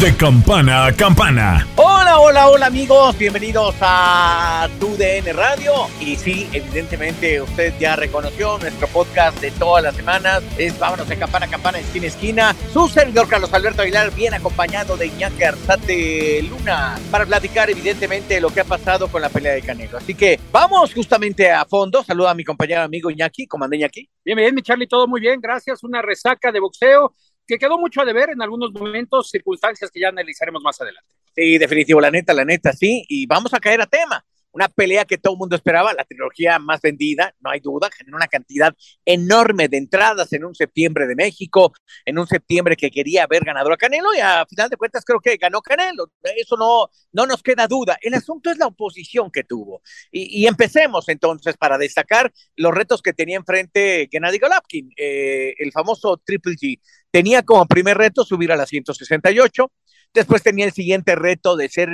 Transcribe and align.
De 0.00 0.14
campana 0.14 0.84
a 0.84 0.92
campana. 0.92 1.66
Hola, 1.76 2.18
hola, 2.18 2.48
hola 2.48 2.66
amigos, 2.66 3.16
bienvenidos 3.16 3.74
a 3.80 4.68
TUDN 4.78 5.34
Radio. 5.34 5.72
Y 6.00 6.16
sí, 6.16 6.46
evidentemente 6.52 7.40
usted 7.40 7.72
ya 7.80 7.96
reconoció 7.96 8.58
nuestro 8.58 8.88
podcast 8.88 9.40
de 9.40 9.50
todas 9.52 9.82
las 9.82 9.96
semanas. 9.96 10.42
Es 10.58 10.78
Vámonos 10.78 11.08
de 11.08 11.16
campana 11.16 11.46
a 11.46 11.48
campana, 11.48 11.78
esquina 11.78 12.04
a 12.04 12.08
esquina. 12.08 12.56
Su 12.74 12.88
servidor 12.88 13.26
Carlos 13.26 13.54
Alberto 13.54 13.80
Aguilar, 13.80 14.14
bien 14.14 14.34
acompañado 14.34 14.98
de 14.98 15.06
Iñaki 15.06 15.42
Arzate 15.44 16.42
Luna, 16.42 17.00
para 17.10 17.24
platicar 17.24 17.70
evidentemente 17.70 18.38
lo 18.38 18.50
que 18.50 18.60
ha 18.60 18.64
pasado 18.64 19.08
con 19.08 19.22
la 19.22 19.30
pelea 19.30 19.54
de 19.54 19.62
Canelo. 19.62 19.96
Así 19.96 20.14
que 20.14 20.38
vamos 20.52 20.92
justamente 20.92 21.50
a 21.50 21.64
fondo. 21.64 22.04
Saluda 22.04 22.32
a 22.32 22.34
mi 22.34 22.44
compañero 22.44 22.82
amigo 22.82 23.10
Iñaki, 23.10 23.46
comandante 23.46 23.76
Iñaki. 23.78 24.10
Bien, 24.22 24.36
bien, 24.36 24.54
mi 24.54 24.60
Charlie, 24.60 24.86
todo 24.86 25.08
muy 25.08 25.22
bien, 25.22 25.40
gracias. 25.40 25.82
Una 25.82 26.02
resaca 26.02 26.52
de 26.52 26.60
boxeo 26.60 27.14
que 27.46 27.58
quedó 27.58 27.78
mucho 27.78 28.00
a 28.00 28.04
deber 28.04 28.30
en 28.30 28.42
algunos 28.42 28.72
momentos, 28.72 29.30
circunstancias 29.30 29.90
que 29.90 30.00
ya 30.00 30.08
analizaremos 30.08 30.62
más 30.62 30.80
adelante. 30.80 31.14
Sí, 31.34 31.58
definitivo, 31.58 32.00
la 32.00 32.10
neta, 32.10 32.32
la 32.32 32.44
neta, 32.44 32.72
sí. 32.72 33.04
Y 33.08 33.26
vamos 33.26 33.52
a 33.54 33.60
caer 33.60 33.80
a 33.80 33.86
tema. 33.86 34.24
Una 34.56 34.68
pelea 34.70 35.04
que 35.04 35.18
todo 35.18 35.34
el 35.34 35.38
mundo 35.38 35.54
esperaba, 35.54 35.92
la 35.92 36.06
trilogía 36.06 36.58
más 36.58 36.80
vendida, 36.80 37.34
no 37.40 37.50
hay 37.50 37.60
duda, 37.60 37.90
generó 37.94 38.16
una 38.16 38.26
cantidad 38.26 38.74
enorme 39.04 39.68
de 39.68 39.76
entradas 39.76 40.32
en 40.32 40.46
un 40.46 40.54
septiembre 40.54 41.06
de 41.06 41.14
México, 41.14 41.74
en 42.06 42.18
un 42.18 42.26
septiembre 42.26 42.74
que 42.74 42.90
quería 42.90 43.26
ver 43.26 43.44
ganador 43.44 43.74
a 43.74 43.76
Canelo 43.76 44.14
y 44.14 44.20
a 44.20 44.46
final 44.48 44.70
de 44.70 44.78
cuentas 44.78 45.04
creo 45.04 45.20
que 45.20 45.36
ganó 45.36 45.60
Canelo. 45.60 46.10
Eso 46.22 46.56
no, 46.56 46.88
no 47.12 47.26
nos 47.26 47.42
queda 47.42 47.66
duda. 47.66 47.98
El 48.00 48.14
asunto 48.14 48.50
es 48.50 48.56
la 48.56 48.66
oposición 48.66 49.30
que 49.30 49.44
tuvo. 49.44 49.82
Y, 50.10 50.42
y 50.42 50.46
empecemos 50.46 51.06
entonces 51.10 51.54
para 51.58 51.76
destacar 51.76 52.32
los 52.56 52.74
retos 52.74 53.02
que 53.02 53.12
tenía 53.12 53.36
enfrente 53.36 54.08
Gennady 54.10 54.38
Golovkin, 54.38 54.90
eh, 54.96 55.54
el 55.58 55.70
famoso 55.70 56.16
Triple 56.24 56.54
G. 56.54 56.80
Tenía 57.10 57.42
como 57.42 57.66
primer 57.66 57.98
reto 57.98 58.24
subir 58.24 58.50
a 58.52 58.56
la 58.56 58.64
168. 58.64 59.70
Después 60.16 60.42
tenía 60.42 60.64
el 60.64 60.72
siguiente 60.72 61.14
reto 61.14 61.56
de 61.56 61.68
ser 61.68 61.88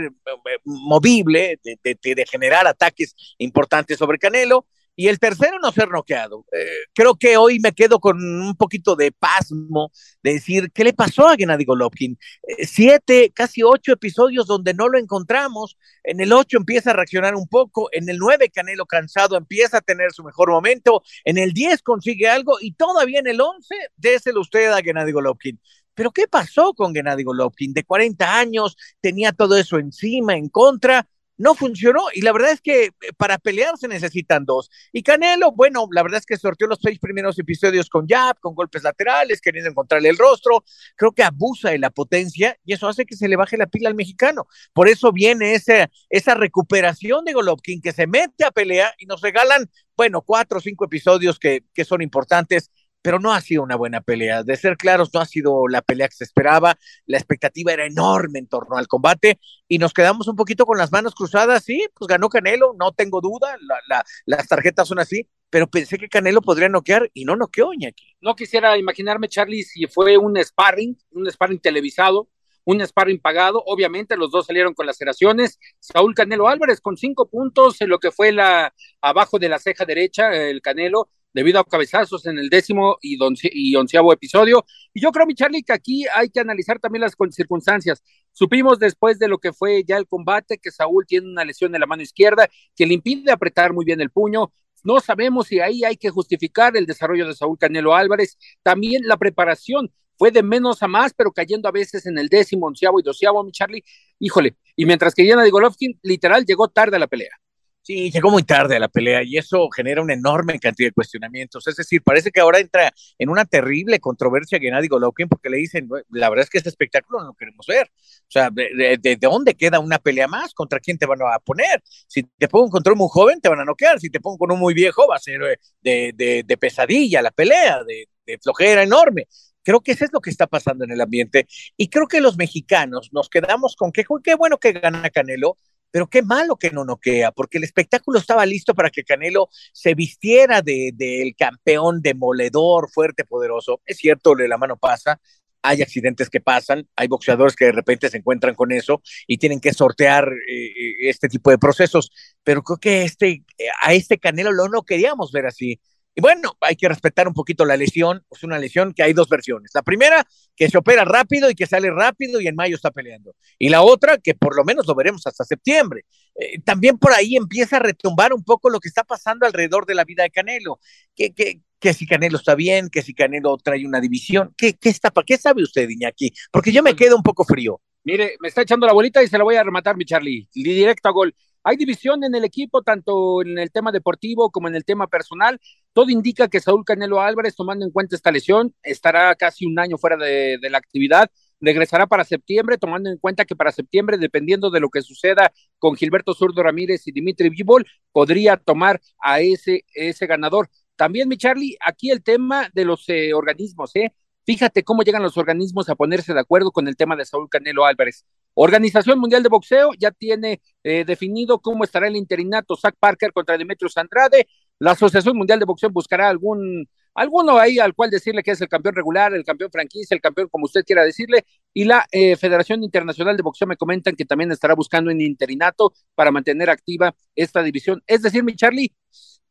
movible, 0.65 1.59
de, 1.65 1.77
de, 1.83 2.15
de 2.15 2.27
generar 2.27 2.67
ataques 2.67 3.15
importantes 3.39 3.99
sobre 3.99 4.19
Canelo. 4.19 4.65
Y 4.95 5.09
el 5.09 5.19
tercero, 5.19 5.59
no 5.59 5.73
ser 5.73 5.89
noqueado. 5.89 6.45
Eh, 6.53 6.67
creo 6.95 7.15
que 7.15 7.39
hoy 7.39 7.59
me 7.61 7.73
quedo 7.73 7.99
con 7.99 8.19
un 8.23 8.55
poquito 8.57 8.95
de 8.95 9.11
pasmo 9.11 9.91
de 10.23 10.35
decir, 10.35 10.71
¿qué 10.73 10.85
le 10.85 10.93
pasó 10.93 11.29
a 11.29 11.37
Gennady 11.37 11.65
Golovkin? 11.65 12.19
Eh, 12.47 12.67
siete, 12.67 13.33
casi 13.35 13.63
ocho 13.63 13.93
episodios 13.93 14.47
donde 14.47 14.75
no 14.75 14.89
lo 14.89 14.99
encontramos. 14.99 15.79
En 16.05 16.21
el 16.21 16.33
ocho 16.33 16.59
empieza 16.59 16.91
a 16.91 16.93
reaccionar 16.95 17.35
un 17.35 17.49
poco. 17.49 17.89
En 17.93 18.09
el 18.11 18.19
nueve, 18.19 18.51
Canelo 18.51 18.85
cansado 18.85 19.37
empieza 19.37 19.79
a 19.79 19.81
tener 19.81 20.13
su 20.13 20.25
mejor 20.25 20.51
momento. 20.51 21.03
En 21.25 21.39
el 21.39 21.53
diez 21.55 21.83
consigue 21.83 22.29
algo. 22.29 22.59
Y 22.61 22.75
todavía 22.75 23.21
en 23.21 23.29
el 23.29 23.41
once, 23.41 23.75
déselo 23.97 24.43
usted 24.43 24.73
a 24.73 24.83
Gennady 24.83 25.13
Golovkin. 25.13 25.59
Pero 25.95 26.11
¿qué 26.11 26.27
pasó 26.29 26.75
con 26.75 26.95
Gennady 26.95 27.23
Golovkin? 27.23 27.73
De 27.73 27.85
40 27.85 28.39
años, 28.39 28.77
tenía 29.01 29.33
todo 29.33 29.57
eso 29.57 29.79
encima, 29.79 30.35
en 30.35 30.49
contra, 30.49 31.07
no 31.37 31.55
funcionó 31.55 32.05
y 32.15 32.23
la 32.23 32.33
verdad 32.33 32.53
es 32.53 32.61
que 32.61 32.85
eh, 32.85 32.93
para 33.17 33.39
pelear 33.39 33.77
se 33.79 33.89
necesitan 33.89 34.45
dos. 34.45 34.71
Y 34.93 35.03
Canelo, 35.03 35.53
bueno, 35.53 35.87
la 35.91 36.03
verdad 36.03 36.19
es 36.19 36.27
que 36.27 36.37
sorteó 36.37 36.67
los 36.67 36.79
seis 36.83 36.99
primeros 36.99 37.39
episodios 37.39 37.89
con 37.89 38.07
jab, 38.07 38.39
con 38.41 38.55
golpes 38.55 38.83
laterales, 38.83 39.41
queriendo 39.41 39.71
encontrarle 39.71 40.09
el 40.09 40.19
rostro. 40.19 40.65
Creo 40.97 41.13
que 41.13 41.23
abusa 41.23 41.71
de 41.71 41.79
la 41.79 41.91
potencia 41.91 42.57
y 42.65 42.75
eso 42.75 42.89
hace 42.89 43.07
que 43.07 43.17
se 43.17 43.29
le 43.29 43.37
baje 43.37 43.57
la 43.57 43.67
pila 43.67 43.89
al 43.89 43.95
mexicano. 43.95 44.47
Por 44.73 44.89
eso 44.89 45.13
viene 45.13 45.55
esa, 45.55 45.91
esa 46.11 46.35
recuperación 46.35 47.25
de 47.25 47.33
Golovkin 47.33 47.81
que 47.81 47.93
se 47.93 48.07
mete 48.07 48.45
a 48.45 48.51
pelea 48.51 48.95
y 48.99 49.07
nos 49.07 49.21
regalan, 49.21 49.71
bueno, 49.97 50.23
cuatro 50.23 50.59
o 50.59 50.61
cinco 50.61 50.85
episodios 50.85 51.39
que, 51.39 51.65
que 51.75 51.85
son 51.85 52.03
importantes 52.03 52.71
pero 53.03 53.19
no 53.19 53.33
ha 53.33 53.41
sido 53.41 53.63
una 53.63 53.77
buena 53.77 54.01
pelea. 54.01 54.43
De 54.45 54.57
ser 54.57 54.77
claros, 54.77 55.11
no 55.13 55.21
ha 55.21 55.27
sido 55.27 55.69
la 55.69 55.83
pelea 55.83 56.09
que 56.09 56.15
se 56.15 56.25
esperaba. 56.25 56.79
La 57.07 57.19
expectativa 57.19 57.73
era 57.73 57.85
enorme 57.85 58.39
en 58.39 58.47
torno 58.47 58.77
al 58.77 58.87
combate 58.87 59.39
y 59.69 59.79
nos 59.79 59.93
quedamos 59.93 60.29
un 60.29 60.37
poquito 60.37 60.65
con 60.65 60.79
las 60.79 60.93
manos 60.93 61.15
cruzadas. 61.15 61.65
Sí, 61.65 61.85
pues 61.95 62.07
ganó 62.07 62.29
Canelo, 62.29 62.75
no 62.79 62.93
tengo 62.93 63.21
duda. 63.21 63.57
La, 63.61 63.77
la, 63.89 64.05
las 64.25 64.49
tarjetas 64.49 64.89
son 64.89 65.01
así, 65.01 65.29
pero 65.51 65.67
pensé 65.67 65.99
que 65.99 66.09
Canelo 66.09 66.41
podría 66.41 66.69
noquear 66.69 67.11
y 67.13 67.25
no 67.25 67.37
noqueó, 67.37 67.73
Iñaki. 67.73 68.17
No 68.21 68.37
quisiera 68.37 68.79
imaginarme, 68.79 69.29
Charlie, 69.29 69.65
si 69.65 69.87
fue 69.87 70.17
un 70.17 70.37
sparring, 70.43 70.97
un 71.11 71.31
sparring 71.31 71.61
televisado, 71.61 72.29
un 72.65 72.81
sparring 72.87 73.21
pagado. 73.21 73.63
Obviamente, 73.67 74.17
los 74.17 74.31
dos 74.31 74.47
salieron 74.47 74.75
con 74.75 74.87
laceraciones. 74.87 75.59
Saúl 75.81 76.15
Canelo 76.15 76.49
Álvarez 76.49 76.81
con 76.81 76.97
cinco 76.97 77.29
puntos 77.29 77.81
en 77.81 77.89
lo 77.89 77.99
que 77.99 78.13
fue 78.13 78.31
la 78.31 78.73
abajo 79.01 79.41
de 79.41 79.49
la 79.49 79.59
ceja 79.59 79.85
derecha, 79.85 80.33
el 80.33 80.63
Canelo 80.63 81.09
debido 81.33 81.61
a 81.61 81.65
cabezazos 81.65 82.27
en 82.27 82.39
el 82.39 82.49
décimo 82.49 82.99
y, 83.01 83.75
onceavo 83.75 84.13
episodio. 84.13 84.65
Y 84.93 85.01
yo 85.01 85.11
creo, 85.11 85.27
mi 85.27 85.35
Charlie, 85.35 85.63
que 85.63 85.73
aquí 85.73 86.05
hay 86.15 86.29
que 86.29 86.41
analizar 86.41 86.79
también 86.79 87.03
las 87.03 87.17
circunstancias. 87.31 88.03
Supimos 88.33 88.79
después 88.79 89.19
de 89.19 89.29
lo 89.29 89.39
que 89.39 89.53
fue 89.53 89.85
ya 89.85 89.97
el 89.97 90.07
combate 90.07 90.59
que 90.59 90.71
Saúl 90.71 91.07
tiene 91.07 91.29
una 91.29 91.45
lesión 91.45 91.75
en 91.75 91.81
la 91.81 91.87
mano 91.87 92.03
izquierda 92.03 92.49
que 92.77 92.87
le 92.87 92.95
impide 92.95 93.33
apretar 93.33 93.73
muy 93.73 93.85
bien 93.85 94.01
el 94.01 94.11
puño. 94.11 94.53
No 94.85 95.01
sabemos 95.01 95.47
si 95.47 95.61
ahí 95.61 95.85
hay 95.85 95.97
que 95.97 96.11
justificar 96.11 96.77
el 96.77 96.87
desarrollo 96.87 97.27
de 97.27 97.35
Saúl 97.35 97.59
Canelo 97.59 97.95
Álvarez. 97.95 98.37
También 98.63 99.03
la 99.05 99.17
preparación 99.17 99.93
fue 100.19 100.31
de 100.31 100.43
menos 100.43 100.83
a 100.83 100.89
más, 100.89 101.15
pero 101.15 101.33
cayendo 101.33 101.69
a 101.69 101.73
veces 101.73 102.07
en 102.07 102.19
el 102.19 102.29
décimo, 102.29 102.67
onceavo 102.67 103.01
y 103.01 103.03
doceavo, 103.03 103.43
mi 103.45 103.53
Charlie. 103.53 103.85
Híjole, 104.19 104.57
y 104.77 104.87
mientras 104.87 105.15
que 105.15 105.27
Yana 105.27 105.43
de 105.43 105.51
Golovkin, 105.51 105.99
literal, 106.03 106.45
llegó 106.45 106.69
tarde 106.69 106.97
a 106.97 107.01
la 107.01 107.07
pelea. 107.07 107.42
Sí, 107.85 108.13
llegó 108.13 108.31
muy 108.31 108.45
tarde 108.45 108.77
a 108.77 108.79
la 108.79 108.87
pelea 108.89 109.25
y 109.25 109.39
eso 109.39 109.69
genera 109.75 110.03
una 110.03 110.15
enorme 110.15 110.61
cantidad 110.61 110.89
de 110.89 110.93
cuestionamientos. 110.93 111.67
Es 111.67 111.75
decir, 111.75 112.01
parece 112.05 112.31
que 112.31 112.39
ahora 112.41 112.61
entra 112.61 112.93
en 113.19 113.29
una 113.29 113.45
terrible 113.45 113.99
controversia 113.99 114.61
Gennady 114.61 114.87
Golovkin 114.87 115.29
porque 115.29 115.51
le 115.51 115.57
dicen, 115.57 115.89
la 116.11 116.31
verdad 116.31 116.45
es 116.45 116.51
que 116.51 116.59
este 116.59 116.71
espectáculo 116.71 117.19
no 117.19 117.27
lo 117.27 117.35
queremos 117.35 117.67
ver. 117.67 117.89
O 117.89 118.31
sea, 118.31 118.51
¿de, 118.51 118.69
de, 118.77 118.99
de 118.99 119.17
dónde 119.17 119.55
queda 119.55 119.81
una 119.81 119.99
pelea 119.99 120.29
más? 120.29 120.55
¿Contra 120.55 120.79
quién 120.79 120.97
te 120.97 121.07
van 121.07 121.19
a 121.23 121.41
poner? 121.41 121.83
Si 122.07 122.23
te 122.23 122.47
pongo 122.47 122.71
contra 122.71 122.93
un 122.93 123.01
muy 123.01 123.09
joven, 123.11 123.41
te 123.41 123.49
van 123.49 123.59
a 123.61 123.65
noquear. 123.65 123.99
Si 123.99 124.11
te 124.11 124.21
pongo 124.21 124.39
con 124.39 124.53
un 124.53 124.61
muy 124.61 124.75
viejo, 124.75 125.09
va 125.09 125.17
a 125.17 125.19
ser 125.19 125.41
de, 125.81 126.13
de, 126.15 126.45
de 126.47 126.57
pesadilla 126.57 127.21
la 127.21 127.33
pelea, 127.33 127.83
de, 127.83 128.09
de 128.27 128.39
flojera 128.39 128.85
enorme. 128.85 129.27
Creo 129.65 129.81
que 129.81 129.93
eso 129.93 130.05
es 130.05 130.13
lo 130.13 130.21
que 130.21 130.31
está 130.31 130.47
pasando 130.47 130.85
en 130.85 130.91
el 130.93 131.01
ambiente. 131.01 131.47
Y 131.77 131.89
creo 131.89 132.07
que 132.07 132.21
los 132.21 132.37
mexicanos 132.37 133.11
nos 133.13 133.29
quedamos 133.29 133.77
con 133.77 133.93
que 133.93 134.05
qué 134.23 134.35
bueno 134.35 134.59
que 134.59 134.73
gana 134.73 135.09
Canelo, 135.11 135.57
pero 135.93 136.09
qué 136.09 136.23
malo 136.23 136.57
que 136.57 136.73
no 136.73 136.85
noquea, 136.85 137.31
porque 137.31 137.59
el 137.59 137.65
espectáculo 137.65 138.19
estaba 138.19 138.45
listo 138.47 138.75
para 138.75 138.91
que 138.91 139.05
Canelo 139.05 139.49
se 139.73 139.95
vistiera 139.95 140.63
del 140.63 140.97
de, 140.97 141.35
campeón 141.39 142.01
demoledor, 142.01 142.91
fuerte, 142.91 143.25
poderoso. 143.25 143.81
Es 143.87 143.99
cierto, 143.99 144.35
la 144.35 144.59
mano 144.59 144.77
pasa, 144.77 145.21
hay 145.63 145.83
accidentes 145.83 146.29
que 146.31 146.41
pasan, 146.41 146.89
hay 146.97 147.07
boxeadores 147.09 147.55
que 147.55 147.67
de 147.67 147.73
repente 147.73 148.09
se 148.09 148.17
encuentran 148.17 148.55
con 148.55 148.73
eso 148.73 149.03
y 149.27 149.39
tienen 149.39 149.61
que 149.61 149.73
sortear 149.73 150.29
eh, 150.49 151.09
este 151.09 151.29
tipo 151.29 151.51
de 151.51 151.59
procesos, 151.59 152.11
pero 152.43 152.63
creo 152.63 152.79
que 152.79 153.03
este, 153.03 153.45
a 153.83 153.93
este 153.93 154.19
Canelo 154.19 154.51
lo 154.51 154.69
no 154.69 154.83
queríamos 154.83 155.31
ver 155.31 155.47
así. 155.47 155.79
Y 156.15 156.21
bueno, 156.21 156.57
hay 156.61 156.77
que 156.77 156.89
respetar 156.89 157.27
un 157.27 157.35
poquito 157.35 157.65
la 157.65 157.77
lesión. 157.77 158.25
Es 158.31 158.43
una 158.43 158.59
lesión 158.59 158.93
que 158.93 159.03
hay 159.03 159.15
dos 159.15 159.29
versiones. 159.29 159.71
La 159.75 159.83
primera, 159.83 160.27
que 160.55 160.69
se 160.69 160.77
opera 160.77 161.05
rápido 161.05 161.49
y 161.51 161.55
que 161.55 161.67
sale 161.67 161.91
rápido 161.91 162.41
y 162.41 162.49
en 162.49 162.55
mayo 162.55 162.77
está 162.77 162.91
peleando. 162.91 163.35
Y 163.59 163.71
la 163.71 163.83
otra, 163.83 164.19
que 164.19 164.35
por 164.35 164.55
lo 164.57 164.65
menos 164.65 164.87
lo 164.87 164.95
veremos 164.95 165.27
hasta 165.27 165.45
septiembre. 165.45 166.05
Eh, 166.35 166.61
también 166.63 166.99
por 166.99 167.13
ahí 167.13 167.37
empieza 167.37 167.77
a 167.77 167.81
retumbar 167.81 168.35
un 168.35 168.45
poco 168.45 168.69
lo 168.69 168.79
que 168.79 168.89
está 168.89 169.05
pasando 169.05 169.47
alrededor 169.47 169.87
de 169.87 169.95
la 169.95 170.05
vida 170.05 170.23
de 170.23 170.31
Canelo. 170.31 170.81
Que, 171.15 171.33
que, 171.33 171.61
que 171.81 171.95
si 171.95 172.07
Canelo 172.07 172.37
está 172.37 172.55
bien, 172.55 172.91
que 172.91 173.01
si 173.01 173.15
Canelo 173.15 173.57
trae 173.57 173.87
una 173.87 174.01
división. 174.01 174.55
¿Qué, 174.57 174.75
qué, 174.75 174.91
está, 174.91 175.11
¿Qué 175.27 175.39
sabe 175.39 175.63
usted, 175.63 175.89
Iñaki? 175.89 176.33
Porque 176.51 176.73
yo 176.73 176.83
me 176.83 176.95
quedo 176.95 177.17
un 177.17 177.23
poco 177.23 177.45
frío. 177.45 177.81
Mire, 178.05 178.37
me 178.41 178.49
está 178.49 178.63
echando 178.63 178.87
la 178.87 178.93
bolita 178.93 179.23
y 179.23 179.29
se 179.29 179.39
la 179.39 179.45
voy 179.45 179.57
a 179.57 179.63
rematar, 179.63 179.97
mi 179.97 180.05
Charlie. 180.05 180.49
Directo 180.53 181.09
a 181.09 181.13
gol. 181.13 181.35
Hay 181.65 181.77
división 181.77 182.25
en 182.25 182.35
el 182.35 182.45
equipo, 182.45 182.83
tanto 182.83 183.43
en 183.43 183.59
el 183.59 183.71
tema 183.71 183.93
deportivo 183.93 184.51
como 184.51 184.69
en 184.69 184.75
el 184.75 184.85
tema 184.85 185.07
personal. 185.07 185.61
Todo 185.93 186.11
indica 186.11 186.49
que 186.49 186.61
Saúl 186.61 186.85
Canelo 186.85 187.21
Álvarez, 187.21 187.55
tomando 187.55 187.85
en 187.85 187.91
cuenta 187.91 188.17
esta 188.17 188.31
lesión, 188.33 188.75
estará 188.83 189.35
casi 189.35 189.67
un 189.67 189.79
año 189.79 189.99
fuera 189.99 190.17
de, 190.17 190.59
la 190.71 190.79
actividad. 190.79 191.31
regresará 191.61 192.07
para 192.07 192.25
septiembre, 192.25 192.79
tomando 192.79 193.11
en 193.11 193.19
cuenta 193.19 193.45
que 193.45 193.55
para 193.55 193.71
septiembre, 193.73 194.19
dependiendo 194.19 194.71
de 194.71 194.81
lo 194.81 194.89
que 194.91 195.03
suceda 195.03 195.53
con 195.79 195.95
Gilberto 195.97 196.35
Zurdo 196.35 196.63
Ramírez 196.63 197.07
y 197.07 197.13
Dimitri 197.13 197.51
Vivol, 197.51 197.87
podría 198.11 198.57
tomar 198.57 199.01
a 199.21 199.41
ese, 199.41 199.85
ese 199.95 200.27
ganador. 200.27 200.69
También, 200.97 201.29
mi 201.29 201.37
Charlie, 201.37 201.77
aquí 201.85 202.11
el 202.11 202.23
tema 202.23 202.69
de 202.75 202.85
los 202.85 203.09
eh, 203.09 203.33
organismos, 203.35 203.95
¿eh? 203.97 204.13
Fíjate 204.45 204.83
cómo 204.83 205.03
llegan 205.03 205.23
los 205.23 205.37
organismos 205.37 205.89
a 205.89 205.95
ponerse 205.95 206.35
de 206.35 206.41
acuerdo 206.41 206.73
con 206.73 206.89
el 206.89 206.97
tema 206.97 207.15
de 207.15 207.25
Saúl 207.25 207.49
Canelo 207.49 207.85
Álvarez. 207.85 208.25
Organización 208.55 209.21
Mundial 209.21 209.43
de 209.45 209.49
Boxeo 209.49 209.91
ya 209.97 210.11
tiene 210.11 210.61
eh, 210.83 211.05
definido 211.05 211.61
cómo 211.61 211.85
estará 211.85 212.09
el 212.09 212.17
interinato 212.17 212.77
Zach 212.77 212.95
Parker 212.99 213.33
contra 213.33 213.57
Demetrius 213.57 213.97
Andrade. 213.97 214.49
La 214.83 214.93
Asociación 214.93 215.37
Mundial 215.37 215.61
de 215.61 215.65
Boxeo 215.65 215.91
buscará 215.91 216.29
algún 216.29 216.89
alguno 217.15 217.57
ahí 217.57 217.79
al 217.79 217.95
cual 217.95 218.11
decirle 218.11 218.43
que 218.43 218.51
es 218.51 218.61
el 218.63 218.69
campeón 218.69 218.97
regular, 218.97 219.33
el 219.33 219.45
campeón 219.45 219.71
franquicia, 219.71 220.13
el 220.17 220.21
campeón 220.21 220.49
como 220.49 220.65
usted 220.65 220.83
quiera 220.85 221.05
decirle, 221.05 221.45
y 221.73 221.85
la 221.85 222.05
eh, 222.11 222.35
Federación 222.35 222.83
Internacional 222.83 223.37
de 223.37 223.45
Boxeo 223.45 223.69
me 223.69 223.77
comentan 223.77 224.17
que 224.17 224.25
también 224.25 224.51
estará 224.51 224.75
buscando 224.75 225.13
un 225.13 225.21
interinato 225.21 225.93
para 226.17 226.33
mantener 226.33 226.69
activa 226.69 227.15
esta 227.37 227.63
división. 227.63 228.03
Es 228.09 228.23
decir, 228.23 228.43
mi 228.43 228.57
Charlie, 228.57 228.93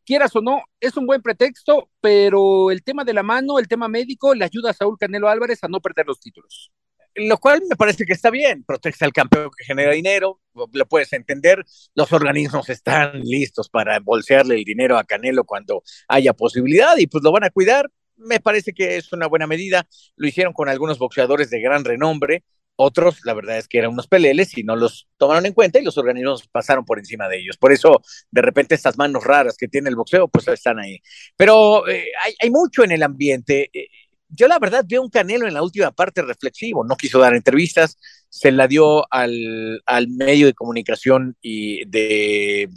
quieras 0.03 0.35
o 0.35 0.41
no, 0.41 0.63
es 0.81 0.97
un 0.97 1.05
buen 1.05 1.21
pretexto, 1.21 1.89
pero 2.01 2.69
el 2.69 2.83
tema 2.83 3.05
de 3.05 3.13
la 3.13 3.23
mano, 3.23 3.57
el 3.57 3.69
tema 3.69 3.87
médico, 3.87 4.35
le 4.35 4.43
ayuda 4.43 4.71
a 4.71 4.73
Saúl 4.73 4.97
Canelo 4.99 5.29
Álvarez 5.29 5.63
a 5.63 5.69
no 5.69 5.79
perder 5.79 6.07
los 6.07 6.19
títulos 6.19 6.73
lo 7.15 7.37
cual 7.37 7.61
me 7.69 7.75
parece 7.75 8.05
que 8.05 8.13
está 8.13 8.29
bien, 8.29 8.63
protege 8.63 9.05
al 9.05 9.13
campeón 9.13 9.51
que 9.57 9.65
genera 9.65 9.91
dinero, 9.91 10.39
lo 10.53 10.85
puedes 10.87 11.13
entender, 11.13 11.63
los 11.95 12.11
organismos 12.13 12.69
están 12.69 13.19
listos 13.21 13.69
para 13.69 13.99
bolsearle 13.99 14.55
el 14.55 14.63
dinero 14.63 14.97
a 14.97 15.03
Canelo 15.03 15.43
cuando 15.43 15.83
haya 16.07 16.33
posibilidad 16.33 16.97
y 16.97 17.07
pues 17.07 17.23
lo 17.23 17.31
van 17.31 17.43
a 17.43 17.49
cuidar, 17.49 17.89
me 18.17 18.39
parece 18.39 18.73
que 18.73 18.97
es 18.97 19.11
una 19.13 19.27
buena 19.27 19.47
medida, 19.47 19.87
lo 20.15 20.27
hicieron 20.27 20.53
con 20.53 20.69
algunos 20.69 20.99
boxeadores 20.99 21.49
de 21.49 21.61
gran 21.61 21.83
renombre, 21.83 22.43
otros, 22.75 23.19
la 23.25 23.33
verdad 23.33 23.57
es 23.57 23.67
que 23.67 23.77
eran 23.77 23.91
unos 23.91 24.07
peleles 24.07 24.57
y 24.57 24.63
no 24.63 24.75
los 24.75 25.07
tomaron 25.17 25.45
en 25.45 25.53
cuenta 25.53 25.79
y 25.79 25.83
los 25.83 25.97
organismos 25.97 26.47
pasaron 26.47 26.83
por 26.83 26.97
encima 26.97 27.27
de 27.27 27.39
ellos. 27.39 27.57
Por 27.57 27.71
eso, 27.71 28.01
de 28.31 28.41
repente, 28.41 28.73
estas 28.73 28.97
manos 28.97 29.23
raras 29.23 29.55
que 29.57 29.67
tiene 29.67 29.89
el 29.89 29.95
boxeo, 29.95 30.27
pues 30.27 30.47
están 30.47 30.79
ahí. 30.79 30.99
Pero 31.35 31.87
eh, 31.87 32.07
hay, 32.39 32.49
mucho 32.49 32.83
en 32.83 32.91
el 32.91 33.03
ambiente. 33.03 33.69
Eh, 33.73 33.87
yo 34.33 34.47
la 34.47 34.59
verdad 34.59 34.85
veo 34.87 35.01
un 35.01 35.09
Canelo 35.09 35.47
en 35.47 35.53
la 35.53 35.63
última 35.63 35.91
parte 35.91 36.21
reflexivo, 36.21 36.83
no 36.83 36.95
quiso 36.95 37.19
dar 37.19 37.35
entrevistas, 37.35 37.97
se 38.29 38.51
la 38.51 38.67
dio 38.67 39.05
al, 39.13 39.81
al 39.85 40.07
medio 40.07 40.45
de 40.47 40.53
comunicación 40.53 41.35
y 41.41 41.85
de, 41.85 42.69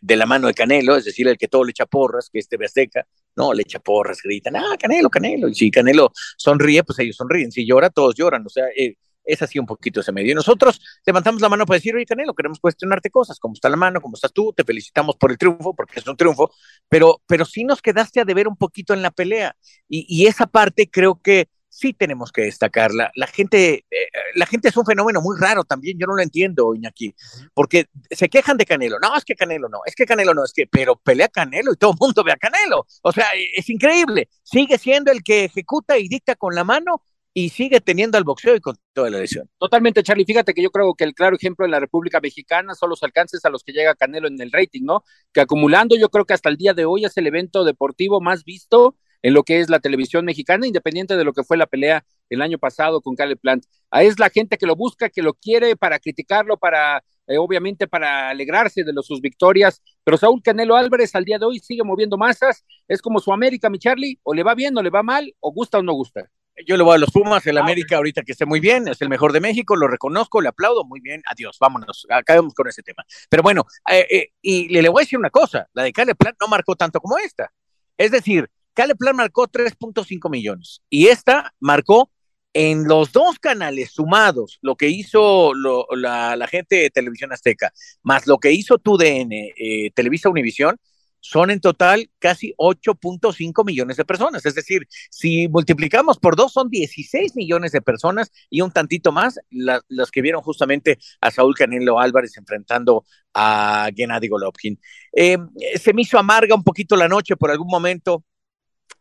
de, 0.00 0.16
la 0.16 0.26
mano 0.26 0.46
de 0.46 0.54
Canelo, 0.54 0.96
es 0.96 1.04
decir, 1.04 1.26
el 1.26 1.36
que 1.36 1.48
todo 1.48 1.64
le 1.64 1.70
echa 1.70 1.86
porras, 1.86 2.30
que 2.32 2.38
es 2.38 2.48
TV 2.48 2.66
Azteca, 2.66 3.06
no, 3.34 3.52
le 3.52 3.62
echa 3.62 3.80
porras, 3.80 4.20
gritan, 4.22 4.56
ah, 4.56 4.76
Canelo, 4.78 5.10
Canelo, 5.10 5.48
y 5.48 5.54
si 5.54 5.70
Canelo 5.70 6.12
sonríe, 6.36 6.84
pues 6.84 6.98
ellos 7.00 7.16
sonríen, 7.16 7.50
si 7.50 7.66
llora, 7.66 7.90
todos 7.90 8.14
lloran, 8.14 8.46
o 8.46 8.48
sea, 8.48 8.66
eh, 8.76 8.94
es 9.26 9.42
así 9.42 9.58
un 9.58 9.66
poquito 9.66 10.00
ese 10.00 10.12
medio. 10.12 10.32
Y 10.32 10.34
nosotros 10.34 10.80
levantamos 11.04 11.42
la 11.42 11.48
mano 11.48 11.66
para 11.66 11.76
decir, 11.76 11.94
oye, 11.94 12.06
Canelo, 12.06 12.34
queremos 12.34 12.60
cuestionarte 12.60 13.10
cosas, 13.10 13.38
cómo 13.38 13.54
está 13.54 13.68
la 13.68 13.76
mano, 13.76 14.00
cómo 14.00 14.14
estás 14.14 14.32
tú, 14.32 14.52
te 14.52 14.64
felicitamos 14.64 15.16
por 15.16 15.30
el 15.30 15.38
triunfo, 15.38 15.74
porque 15.74 16.00
es 16.00 16.06
un 16.06 16.16
triunfo, 16.16 16.50
pero, 16.88 17.20
pero 17.26 17.44
sí 17.44 17.64
nos 17.64 17.82
quedaste 17.82 18.20
a 18.20 18.24
deber 18.24 18.48
un 18.48 18.56
poquito 18.56 18.94
en 18.94 19.02
la 19.02 19.10
pelea. 19.10 19.56
Y, 19.88 20.06
y 20.08 20.26
esa 20.26 20.46
parte 20.46 20.88
creo 20.90 21.20
que 21.20 21.48
sí 21.76 21.92
tenemos 21.92 22.32
que 22.32 22.42
destacarla. 22.42 23.10
La 23.14 23.26
gente, 23.26 23.84
eh, 23.90 24.08
la 24.34 24.46
gente 24.46 24.68
es 24.68 24.76
un 24.76 24.86
fenómeno 24.86 25.20
muy 25.20 25.38
raro 25.38 25.62
también, 25.62 25.98
yo 25.98 26.06
no 26.06 26.14
lo 26.14 26.22
entiendo, 26.22 26.74
Iñaki, 26.74 27.14
porque 27.52 27.86
se 28.10 28.30
quejan 28.30 28.56
de 28.56 28.64
Canelo. 28.64 28.98
No, 28.98 29.14
es 29.14 29.24
que 29.24 29.34
Canelo 29.34 29.68
no, 29.68 29.80
es 29.84 29.94
que 29.94 30.06
Canelo 30.06 30.32
no, 30.32 30.44
es 30.44 30.52
que, 30.54 30.66
pero 30.66 30.96
pelea 30.96 31.28
Canelo 31.28 31.72
y 31.72 31.76
todo 31.76 31.92
el 31.92 31.98
mundo 32.00 32.24
ve 32.24 32.32
a 32.32 32.36
Canelo. 32.36 32.86
O 33.02 33.12
sea, 33.12 33.26
es 33.54 33.68
increíble. 33.68 34.30
Sigue 34.42 34.78
siendo 34.78 35.12
el 35.12 35.22
que 35.22 35.44
ejecuta 35.44 35.98
y 35.98 36.08
dicta 36.08 36.34
con 36.34 36.54
la 36.54 36.64
mano 36.64 37.02
y 37.38 37.50
sigue 37.50 37.82
teniendo 37.82 38.16
al 38.16 38.24
boxeo 38.24 38.56
y 38.56 38.60
con 38.60 38.76
toda 38.94 39.10
la 39.10 39.18
lesión. 39.18 39.46
Totalmente, 39.58 40.02
Charlie. 40.02 40.24
Fíjate 40.24 40.54
que 40.54 40.62
yo 40.62 40.70
creo 40.70 40.94
que 40.94 41.04
el 41.04 41.12
claro 41.12 41.36
ejemplo 41.36 41.66
en 41.66 41.70
la 41.70 41.78
República 41.78 42.18
Mexicana 42.18 42.74
son 42.74 42.88
los 42.88 43.02
alcances 43.02 43.44
a 43.44 43.50
los 43.50 43.62
que 43.62 43.72
llega 43.72 43.94
Canelo 43.94 44.26
en 44.26 44.40
el 44.40 44.50
rating, 44.50 44.84
¿no? 44.84 45.04
Que 45.34 45.42
acumulando, 45.42 45.96
yo 45.98 46.08
creo 46.08 46.24
que 46.24 46.32
hasta 46.32 46.48
el 46.48 46.56
día 46.56 46.72
de 46.72 46.86
hoy 46.86 47.04
es 47.04 47.14
el 47.18 47.26
evento 47.26 47.64
deportivo 47.64 48.22
más 48.22 48.42
visto 48.42 48.96
en 49.20 49.34
lo 49.34 49.42
que 49.42 49.60
es 49.60 49.68
la 49.68 49.80
televisión 49.80 50.24
mexicana, 50.24 50.66
independiente 50.66 51.14
de 51.14 51.24
lo 51.24 51.34
que 51.34 51.44
fue 51.44 51.58
la 51.58 51.66
pelea 51.66 52.06
el 52.30 52.40
año 52.40 52.56
pasado 52.56 53.02
con 53.02 53.14
Caleb 53.16 53.38
Plant. 53.38 53.66
Es 53.92 54.18
la 54.18 54.30
gente 54.30 54.56
que 54.56 54.64
lo 54.64 54.74
busca, 54.74 55.10
que 55.10 55.20
lo 55.20 55.34
quiere 55.34 55.76
para 55.76 55.98
criticarlo, 55.98 56.56
para 56.56 57.04
eh, 57.26 57.36
obviamente 57.36 57.86
para 57.86 58.30
alegrarse 58.30 58.82
de 58.82 58.94
sus 59.02 59.20
victorias, 59.20 59.82
pero 60.04 60.16
Saúl 60.16 60.40
Canelo 60.42 60.74
Álvarez 60.74 61.14
al 61.14 61.26
día 61.26 61.38
de 61.38 61.44
hoy 61.44 61.58
sigue 61.58 61.82
moviendo 61.84 62.16
masas, 62.16 62.64
es 62.88 63.02
como 63.02 63.20
su 63.20 63.30
América, 63.30 63.68
mi 63.68 63.78
Charlie, 63.78 64.18
o 64.22 64.32
le 64.32 64.42
va 64.42 64.54
bien 64.54 64.74
o 64.78 64.82
le 64.82 64.88
va 64.88 65.02
mal, 65.02 65.34
o 65.40 65.52
gusta 65.52 65.78
o 65.78 65.82
no 65.82 65.92
gusta. 65.92 66.30
Yo 66.64 66.76
le 66.76 66.82
voy 66.82 66.94
a 66.94 66.98
los 66.98 67.10
Pumas, 67.10 67.46
el 67.46 67.58
ah, 67.58 67.62
América 67.62 67.96
ahorita 67.96 68.22
que 68.22 68.32
esté 68.32 68.46
muy 68.46 68.60
bien, 68.60 68.88
es 68.88 69.02
el 69.02 69.08
mejor 69.08 69.32
de 69.32 69.40
México, 69.40 69.76
lo 69.76 69.88
reconozco, 69.88 70.40
le 70.40 70.48
aplaudo, 70.48 70.84
muy 70.84 71.00
bien, 71.00 71.22
adiós, 71.26 71.58
vámonos, 71.60 72.06
acabemos 72.08 72.54
con 72.54 72.68
ese 72.68 72.82
tema. 72.82 73.04
Pero 73.28 73.42
bueno, 73.42 73.66
eh, 73.90 74.06
eh, 74.10 74.28
y 74.40 74.68
le, 74.68 74.82
le, 74.82 74.88
voy 74.88 75.02
a 75.02 75.04
decir 75.04 75.18
una 75.18 75.30
cosa, 75.30 75.68
la 75.74 75.82
de 75.82 75.92
Cale 75.92 76.14
Plan 76.14 76.34
no 76.40 76.48
marcó 76.48 76.74
tanto 76.76 77.00
como 77.00 77.18
esta. 77.18 77.52
Es 77.98 78.10
decir, 78.10 78.48
Cale 78.72 78.94
Plan 78.94 79.16
marcó 79.16 79.46
3.5 79.48 80.30
millones 80.30 80.80
y 80.88 81.08
esta 81.08 81.52
marcó 81.60 82.10
en 82.56 82.88
los 82.88 83.12
dos 83.12 83.38
canales 83.38 83.90
sumados, 83.90 84.58
lo 84.62 84.76
que 84.76 84.88
hizo 84.88 85.52
lo, 85.52 85.86
la, 85.94 86.36
la, 86.36 86.46
gente 86.46 86.76
de 86.76 86.90
Televisión 86.90 87.30
Azteca, 87.30 87.70
más 88.02 88.26
lo 88.26 88.38
que 88.38 88.50
hizo 88.50 88.78
TUDN, 88.78 89.30
eh, 89.30 89.90
Televisa 89.94 90.30
Univisión, 90.30 90.78
son 91.28 91.50
en 91.50 91.60
total 91.60 92.08
casi 92.18 92.54
8.5 92.56 93.64
millones 93.64 93.96
de 93.96 94.04
personas. 94.04 94.46
Es 94.46 94.54
decir, 94.54 94.86
si 95.10 95.48
multiplicamos 95.48 96.18
por 96.18 96.36
dos, 96.36 96.52
son 96.52 96.70
16 96.70 97.34
millones 97.34 97.72
de 97.72 97.82
personas 97.82 98.30
y 98.48 98.60
un 98.60 98.70
tantito 98.70 99.10
más 99.10 99.40
la, 99.50 99.82
las 99.88 100.10
que 100.10 100.22
vieron 100.22 100.42
justamente 100.42 100.98
a 101.20 101.30
Saúl 101.32 101.56
Canelo 101.56 101.98
Álvarez 101.98 102.36
enfrentando 102.36 103.04
a 103.34 103.88
Gennady 103.94 104.28
Golovkin. 104.28 104.80
Eh, 105.12 105.36
se 105.80 105.92
me 105.92 106.02
hizo 106.02 106.18
amarga 106.18 106.54
un 106.54 106.62
poquito 106.62 106.96
la 106.96 107.08
noche 107.08 107.36
por 107.36 107.50
algún 107.50 107.68
momento 107.68 108.24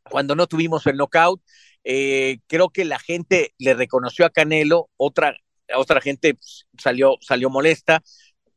cuando 0.10 0.36
no 0.36 0.48
tuvimos 0.48 0.88
el 0.88 0.98
knockout. 0.98 1.42
Eh, 1.84 2.40
creo 2.48 2.70
que 2.70 2.86
la 2.86 2.98
gente 2.98 3.54
le 3.60 3.76
reconoció 3.76 4.26
a 4.26 4.32
Canelo, 4.32 4.90
otra, 4.98 5.38
otra 5.76 6.02
gente 6.02 6.40
salió, 6.76 7.18
salió 7.22 7.52
molesta 7.52 8.02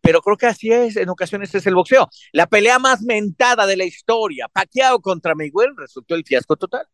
pero 0.08 0.22
creo 0.22 0.38
que 0.38 0.46
así 0.46 0.72
es, 0.72 0.96
en 0.96 1.10
ocasiones 1.10 1.55
es 1.55 1.66
el 1.66 1.75
boxeo. 1.75 2.08
La 2.32 2.46
pelea 2.46 2.78
más 2.78 3.02
mentada 3.02 3.66
de 3.66 3.76
la 3.76 3.84
historia, 3.84 4.49
Pacquiao 4.50 5.02
contra 5.02 5.34
Mayweather, 5.34 5.75
resultó 5.76 6.14
el 6.14 6.25
fiasco 6.25 6.56
total. 6.56 6.87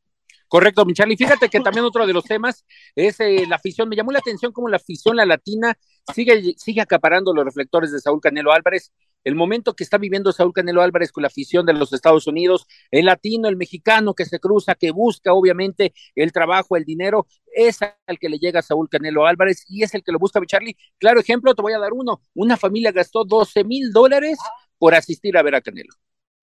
Correcto, 0.49 0.84
Michal. 0.84 1.12
Y 1.12 1.16
fíjate 1.16 1.49
que 1.49 1.61
también 1.61 1.84
otro 1.84 2.08
de 2.08 2.12
los 2.12 2.25
temas 2.25 2.64
es 2.96 3.20
eh, 3.20 3.44
la 3.46 3.55
afición. 3.55 3.88
Me 3.88 3.94
llamó 3.94 4.11
la 4.11 4.19
atención 4.19 4.50
cómo 4.50 4.69
la 4.69 4.78
afición, 4.78 5.14
la 5.14 5.26
latina, 5.26 5.78
sigue, 6.12 6.55
sigue 6.56 6.81
acaparando 6.81 7.32
los 7.32 7.44
reflectores 7.44 7.93
de 7.93 8.00
Saúl 8.00 8.20
Canelo 8.20 8.52
Álvarez 8.52 8.92
el 9.25 9.35
momento 9.35 9.75
que 9.75 9.85
está 9.85 9.99
viviendo 9.99 10.33
Saúl 10.33 10.52
Canelo 10.52 10.83
Álvarez 10.83 11.11
con 11.11 11.23
la 11.23 11.28
afición 11.28 11.66
de 11.66 11.73
los 11.73 11.93
Estados 11.93 12.26
Unidos, 12.26 12.66
el 12.90 13.07
latino, 13.07 13.49
el 13.49 13.57
mexicano 13.57 14.14
que 14.14 14.25
se 14.25 14.38
cruza, 14.38 14.75
que 14.75 14.90
busca 14.90 15.33
obviamente 15.33 15.93
el 16.14 16.33
trabajo, 16.33 16.76
el 16.76 16.85
dinero, 16.85 17.26
es 17.54 17.81
al 17.83 18.19
que 18.19 18.28
le 18.28 18.38
llega 18.38 18.62
Saúl 18.62 18.88
Canelo 18.88 19.26
Álvarez 19.26 19.64
y 19.69 19.83
es 19.83 19.95
el 19.95 20.02
que 20.02 20.12
lo 20.12 20.19
busca, 20.19 20.40
Charlie. 20.47 20.76
Claro 20.99 21.21
ejemplo, 21.21 21.54
te 21.54 21.62
voy 21.62 21.73
a 21.73 21.78
dar 21.78 21.93
uno. 21.93 22.21
Una 22.35 22.57
familia 22.57 22.93
gastó 22.93 23.25
12 23.25 23.64
mil 23.64 23.93
dólares 23.93 24.38
por 24.78 24.95
asistir 24.95 25.37
a 25.37 25.43
ver 25.43 25.54
a 25.54 25.61
Canelo. 25.61 25.95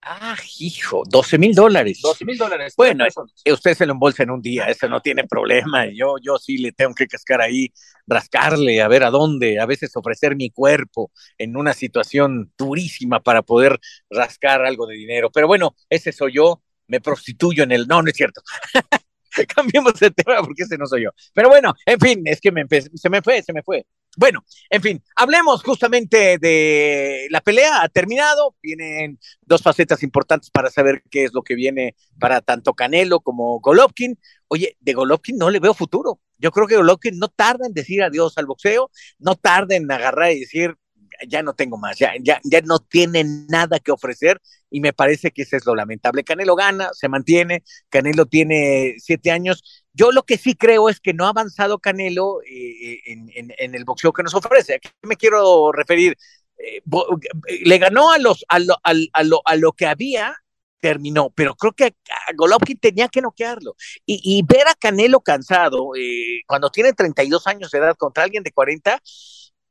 Ah, 0.04 0.36
hijo, 0.60 1.04
12 1.08 1.38
mil 1.38 1.54
dólares. 1.54 2.00
12 2.02 2.26
mil 2.26 2.38
dólares. 2.38 2.74
Bueno, 2.76 3.06
eh, 3.06 3.54
usted 3.54 3.76
se 3.76 3.86
lo 3.86 3.94
embolsa 3.94 4.24
en 4.24 4.32
un 4.32 4.42
día, 4.42 4.66
eso 4.66 4.90
no 4.90 5.00
tiene 5.00 5.26
problema. 5.28 5.86
Yo, 5.94 6.16
yo 6.20 6.38
sí 6.40 6.58
le 6.58 6.72
tengo 6.72 6.96
que 6.96 7.06
cascar 7.06 7.40
ahí, 7.40 7.72
rascarle, 8.08 8.82
a 8.82 8.88
ver 8.88 9.04
a 9.04 9.12
dónde, 9.12 9.60
a 9.60 9.68
veces 9.68 9.96
ofrecer 9.96 10.36
mi 10.36 10.50
cuerpo 10.50 11.12
en 11.38 11.56
una 11.56 11.74
situación 11.74 12.52
durísima 12.58 13.20
para 13.20 13.44
poder 13.44 13.80
rascar 14.10 14.66
algo 14.66 14.88
de 14.88 14.96
dinero. 14.96 15.30
Pero 15.32 15.46
bueno, 15.48 15.76
ese 15.88 16.12
soy 16.12 16.34
yo, 16.34 16.64
me 16.88 17.00
prostituyo 17.00 17.64
en 17.64 17.72
el. 17.72 17.88
No, 17.88 18.02
no 18.02 18.10
es 18.10 18.16
cierto. 18.16 18.42
Cambiemos 19.56 19.94
de 20.00 20.12
tema 20.12 20.42
porque 20.44 20.64
ese 20.64 20.78
no 20.78 20.86
soy 20.86 21.04
yo. 21.04 21.12
Pero 21.34 21.50
bueno, 21.50 21.74
en 21.86 22.00
fin, 22.00 22.22
es 22.26 22.40
que 22.42 22.52
me 22.52 22.66
se 22.70 23.10
me 23.10 23.22
fue, 23.22 23.42
se 23.42 23.54
me 23.54 23.64
fue. 23.64 23.86
Bueno, 24.18 24.44
en 24.70 24.82
fin, 24.82 25.04
hablemos 25.16 25.64
justamente 25.64 26.38
de 26.38 27.28
la 27.30 27.42
pelea. 27.42 27.82
Ha 27.82 27.90
terminado. 27.90 28.56
Vienen 28.62 29.20
dos 29.42 29.62
facetas 29.62 30.04
importantes 30.04 30.50
para 30.50 30.70
saber 30.70 31.04
qué 31.10 31.24
es 31.24 31.34
lo 31.34 31.44
que 31.44 31.56
viene 31.56 31.96
para 32.20 32.42
tanto 32.42 32.74
Canelo 32.74 33.22
como 33.22 33.60
Golovkin. 33.60 34.20
Oye, 34.50 34.76
de 34.82 34.94
Golovkin 34.94 35.38
no 35.38 35.50
le 35.50 35.60
veo 35.60 35.74
futuro. 35.74 36.20
Yo 36.38 36.52
creo 36.52 36.68
que 36.68 36.76
Golovkin 36.76 37.20
no 37.20 37.30
tarda 37.30 37.68
en 37.68 37.74
decir 37.74 38.04
adiós 38.04 38.38
al 38.38 38.48
boxeo, 38.48 38.90
no 39.20 39.36
tarda 39.36 39.76
en 39.76 39.90
agarrar 39.90 40.32
y 40.32 40.40
decir, 40.40 40.76
ya 41.28 41.44
no 41.44 41.54
tengo 41.54 41.78
más, 41.78 41.98
ya, 41.98 42.14
ya, 42.22 42.40
ya 42.44 42.62
no 42.62 42.80
tiene 42.80 43.24
nada 43.24 43.80
que 43.80 43.92
ofrecer 43.92 44.42
y 44.70 44.80
me 44.80 44.94
parece 44.94 45.32
que 45.32 45.44
eso 45.44 45.58
es 45.58 45.66
lo 45.66 45.76
lamentable. 45.76 46.24
Canelo 46.24 46.56
gana, 46.56 46.90
se 46.94 47.10
mantiene, 47.10 47.64
Canelo 47.90 48.26
tiene 48.26 48.96
siete 49.00 49.32
años. 49.32 49.64
Yo 49.94 50.12
lo 50.12 50.24
que 50.24 50.38
sí 50.38 50.56
creo 50.56 50.90
es 50.90 51.00
que 51.00 51.14
no 51.14 51.26
ha 51.26 51.30
avanzado 51.30 51.80
Canelo 51.80 52.42
eh, 52.44 53.00
en, 53.06 53.30
en, 53.36 53.54
en, 53.58 53.76
el 53.76 53.84
boxeo 53.84 54.14
que 54.14 54.24
nos 54.24 54.34
ofrece. 54.34 54.76
¿A 54.76 54.80
qué 54.80 54.90
me 55.04 55.18
quiero 55.18 55.72
referir? 55.72 56.16
Eh, 56.58 56.82
le 57.66 57.78
ganó 57.78 58.12
a, 58.12 58.18
los, 58.18 58.46
a, 58.48 58.60
lo, 58.60 58.76
a, 58.84 59.24
lo, 59.24 59.42
a 59.46 59.56
lo 59.56 59.74
que 59.74 59.86
había 59.88 60.36
terminó, 60.82 61.30
pero 61.30 61.56
creo 61.56 61.74
que 61.74 61.86
a 61.86 62.34
Golovkin 62.36 62.78
tenía 62.78 63.08
que 63.08 63.22
noquearlo. 63.22 63.76
Y, 64.06 64.44
ver 64.48 64.68
a 64.68 64.76
Canelo 64.76 65.22
cansado 65.22 65.92
eh, 65.96 66.42
cuando 66.48 66.70
tiene 66.72 66.92
32 66.92 67.48
años 67.48 67.72
de 67.72 67.78
edad 67.78 67.96
contra 67.96 68.24
alguien 68.24 68.44
de 68.44 68.52
40, 68.52 69.00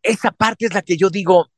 esa 0.02 0.30
parte 0.30 0.66
es 0.66 0.75
la 0.75 0.83
que 0.83 0.97
yo 0.97 1.11
digo, 1.11 1.50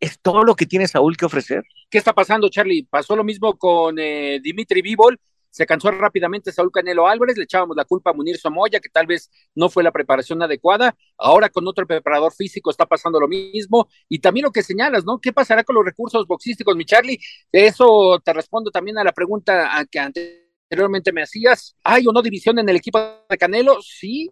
¿es 0.00 0.18
todo 0.20 0.42
lo 0.42 0.54
que 0.54 0.66
tiene 0.66 0.88
Saúl 0.88 1.16
que 1.16 1.26
ofrecer? 1.26 1.64
¿Qué 1.90 1.98
está 1.98 2.12
pasando, 2.12 2.48
Charlie? 2.48 2.86
Pasó 2.88 3.16
lo 3.16 3.24
mismo 3.24 3.56
con 3.56 3.98
eh, 3.98 4.40
Dimitri 4.42 4.82
Vivol, 4.82 5.18
se 5.50 5.66
cansó 5.66 5.90
rápidamente 5.90 6.52
Saúl 6.52 6.70
Canelo 6.70 7.08
Álvarez, 7.08 7.36
le 7.36 7.44
echábamos 7.44 7.76
la 7.76 7.84
culpa 7.84 8.10
a 8.10 8.12
Munir 8.12 8.38
Somoya, 8.38 8.80
que 8.80 8.90
tal 8.90 9.06
vez 9.06 9.30
no 9.54 9.68
fue 9.68 9.82
la 9.82 9.92
preparación 9.92 10.42
adecuada. 10.42 10.94
Ahora 11.16 11.48
con 11.48 11.66
otro 11.66 11.86
preparador 11.86 12.32
físico 12.32 12.70
está 12.70 12.86
pasando 12.86 13.18
lo 13.18 13.28
mismo. 13.28 13.88
Y 14.08 14.18
también 14.18 14.44
lo 14.44 14.52
que 14.52 14.62
señalas, 14.62 15.04
¿no? 15.04 15.18
¿Qué 15.18 15.32
pasará 15.32 15.64
con 15.64 15.74
los 15.74 15.84
recursos 15.84 16.26
boxísticos, 16.26 16.76
mi 16.76 16.84
Charlie? 16.84 17.18
Eso 17.50 18.20
te 18.24 18.32
respondo 18.32 18.70
también 18.70 18.98
a 18.98 19.04
la 19.04 19.12
pregunta 19.12 19.84
que 19.90 19.98
anteriormente 19.98 21.12
me 21.12 21.22
hacías. 21.22 21.76
¿Hay 21.82 22.06
o 22.06 22.12
no 22.12 22.22
división 22.22 22.58
en 22.58 22.68
el 22.68 22.76
equipo 22.76 23.00
de 23.28 23.38
Canelo? 23.38 23.80
Sí. 23.80 24.30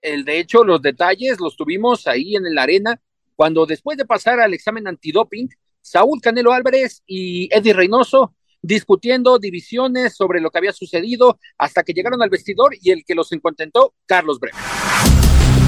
El, 0.00 0.24
de 0.24 0.38
hecho, 0.38 0.64
los 0.64 0.80
detalles 0.80 1.40
los 1.40 1.56
tuvimos 1.56 2.06
ahí 2.06 2.36
en 2.36 2.54
la 2.54 2.62
arena, 2.62 3.00
cuando 3.36 3.66
después 3.66 3.98
de 3.98 4.04
pasar 4.04 4.40
al 4.40 4.54
examen 4.54 4.86
antidoping, 4.86 5.48
Saúl 5.80 6.20
Canelo 6.20 6.52
Álvarez 6.52 7.02
y 7.06 7.48
Eddie 7.54 7.72
Reynoso 7.72 8.34
discutiendo 8.62 9.38
divisiones 9.38 10.14
sobre 10.14 10.40
lo 10.40 10.50
que 10.50 10.58
había 10.58 10.72
sucedido 10.72 11.38
hasta 11.58 11.82
que 11.82 11.92
llegaron 11.92 12.22
al 12.22 12.30
vestidor 12.30 12.76
y 12.80 12.92
el 12.92 13.04
que 13.04 13.14
los 13.14 13.32
encontentó, 13.32 13.94
Carlos 14.06 14.38
Bremer. 14.38 14.62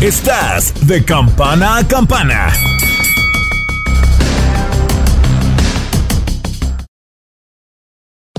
Estás 0.00 0.86
de 0.86 1.04
campana 1.04 1.78
a 1.78 1.88
campana. 1.88 2.52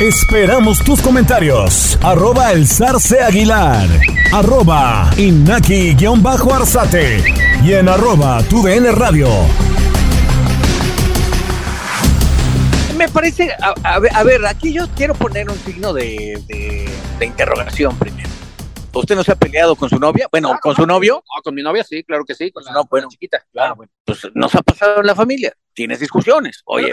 Esperamos 0.00 0.84
tus 0.84 1.00
comentarios. 1.00 1.98
Arroba 2.02 2.52
el 2.52 2.68
zarce 2.68 3.22
aguilar. 3.22 3.88
Arroba 4.30 5.10
inaki-arzate. 5.16 7.24
Y 7.64 7.72
en 7.72 7.88
arroba 7.88 8.42
tu 8.42 8.62
radio. 8.66 9.26
Me 12.94 13.08
parece, 13.08 13.50
a, 13.82 13.98
ver, 14.22 14.44
aquí 14.44 14.74
yo 14.74 14.86
quiero 14.94 15.14
poner 15.14 15.48
un 15.48 15.56
signo 15.64 15.94
de 15.94 16.38
interrogación 17.22 17.96
primero. 17.96 18.35
¿Usted 18.98 19.14
no 19.14 19.22
se 19.22 19.32
ha 19.32 19.36
peleado 19.36 19.76
con 19.76 19.90
su 19.90 19.98
novia? 19.98 20.26
Bueno, 20.30 20.56
¿con 20.60 20.74
su 20.74 20.86
novio? 20.86 21.16
No, 21.16 21.42
con 21.42 21.54
mi 21.54 21.62
novia 21.62 21.84
sí, 21.84 22.02
claro 22.02 22.24
que 22.24 22.34
sí, 22.34 22.50
con 22.50 22.64
la, 22.64 22.72
no, 22.72 22.84
bueno, 22.84 23.08
chiquita. 23.10 23.44
Claro. 23.52 23.72
Ah, 23.72 23.74
bueno, 23.74 23.92
pues 24.04 24.26
nos 24.34 24.54
ha 24.54 24.62
pasado 24.62 25.00
en 25.00 25.06
la 25.06 25.14
familia. 25.14 25.52
Tienes 25.74 26.00
discusiones. 26.00 26.62
Oye, 26.64 26.90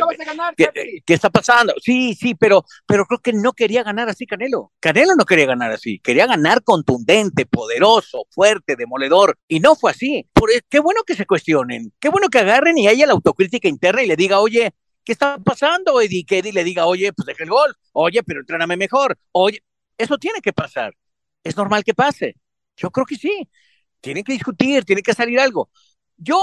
¿qué, 1.05 1.13
está 1.13 1.29
pasando? 1.29 1.73
Sí, 1.81 2.13
sí, 2.15 2.35
pero, 2.35 2.65
pero 2.85 3.05
creo 3.05 3.19
que 3.19 3.31
no 3.31 3.53
quería 3.53 3.83
ganar 3.83 4.09
así 4.09 4.25
Canelo. 4.25 4.73
Canelo 4.81 5.15
no 5.15 5.23
quería 5.23 5.45
ganar 5.45 5.71
así. 5.71 5.99
Quería 5.99 6.27
ganar 6.27 6.63
contundente, 6.63 7.45
poderoso, 7.45 8.25
fuerte, 8.29 8.75
demoledor. 8.75 9.37
Y 9.47 9.61
no 9.61 9.75
fue 9.75 9.91
así. 9.91 10.27
Por, 10.33 10.51
e, 10.51 10.61
qué 10.69 10.79
bueno 10.79 11.03
que 11.07 11.15
se 11.15 11.25
cuestionen. 11.25 11.93
Qué 12.01 12.09
bueno 12.09 12.27
que 12.27 12.39
agarren 12.39 12.77
y 12.77 12.89
haya 12.89 13.07
la 13.07 13.13
autocrítica 13.13 13.69
interna 13.69 14.03
y 14.03 14.07
le 14.07 14.17
diga, 14.17 14.41
oye, 14.41 14.73
¿qué 15.05 15.13
está 15.13 15.37
pasando, 15.37 16.01
Eddie? 16.01 16.25
Que 16.25 16.39
Eddie 16.39 16.51
le 16.51 16.65
diga, 16.65 16.85
oye, 16.85 17.13
pues 17.13 17.25
deja 17.25 17.45
el 17.45 17.49
gol. 17.49 17.73
Oye, 17.93 18.21
pero 18.23 18.41
entréname 18.41 18.75
mejor. 18.75 19.17
Oye, 19.31 19.63
eso 19.97 20.17
tiene 20.17 20.41
que 20.41 20.51
pasar 20.51 20.93
es 21.43 21.57
normal 21.57 21.83
que 21.83 21.93
pase. 21.93 22.35
Yo 22.75 22.91
creo 22.91 23.05
que 23.05 23.15
sí. 23.15 23.49
Tienen 24.01 24.23
que 24.23 24.33
discutir, 24.33 24.83
tiene 24.83 25.01
que 25.01 25.13
salir 25.13 25.39
algo. 25.39 25.69
Yo 26.17 26.39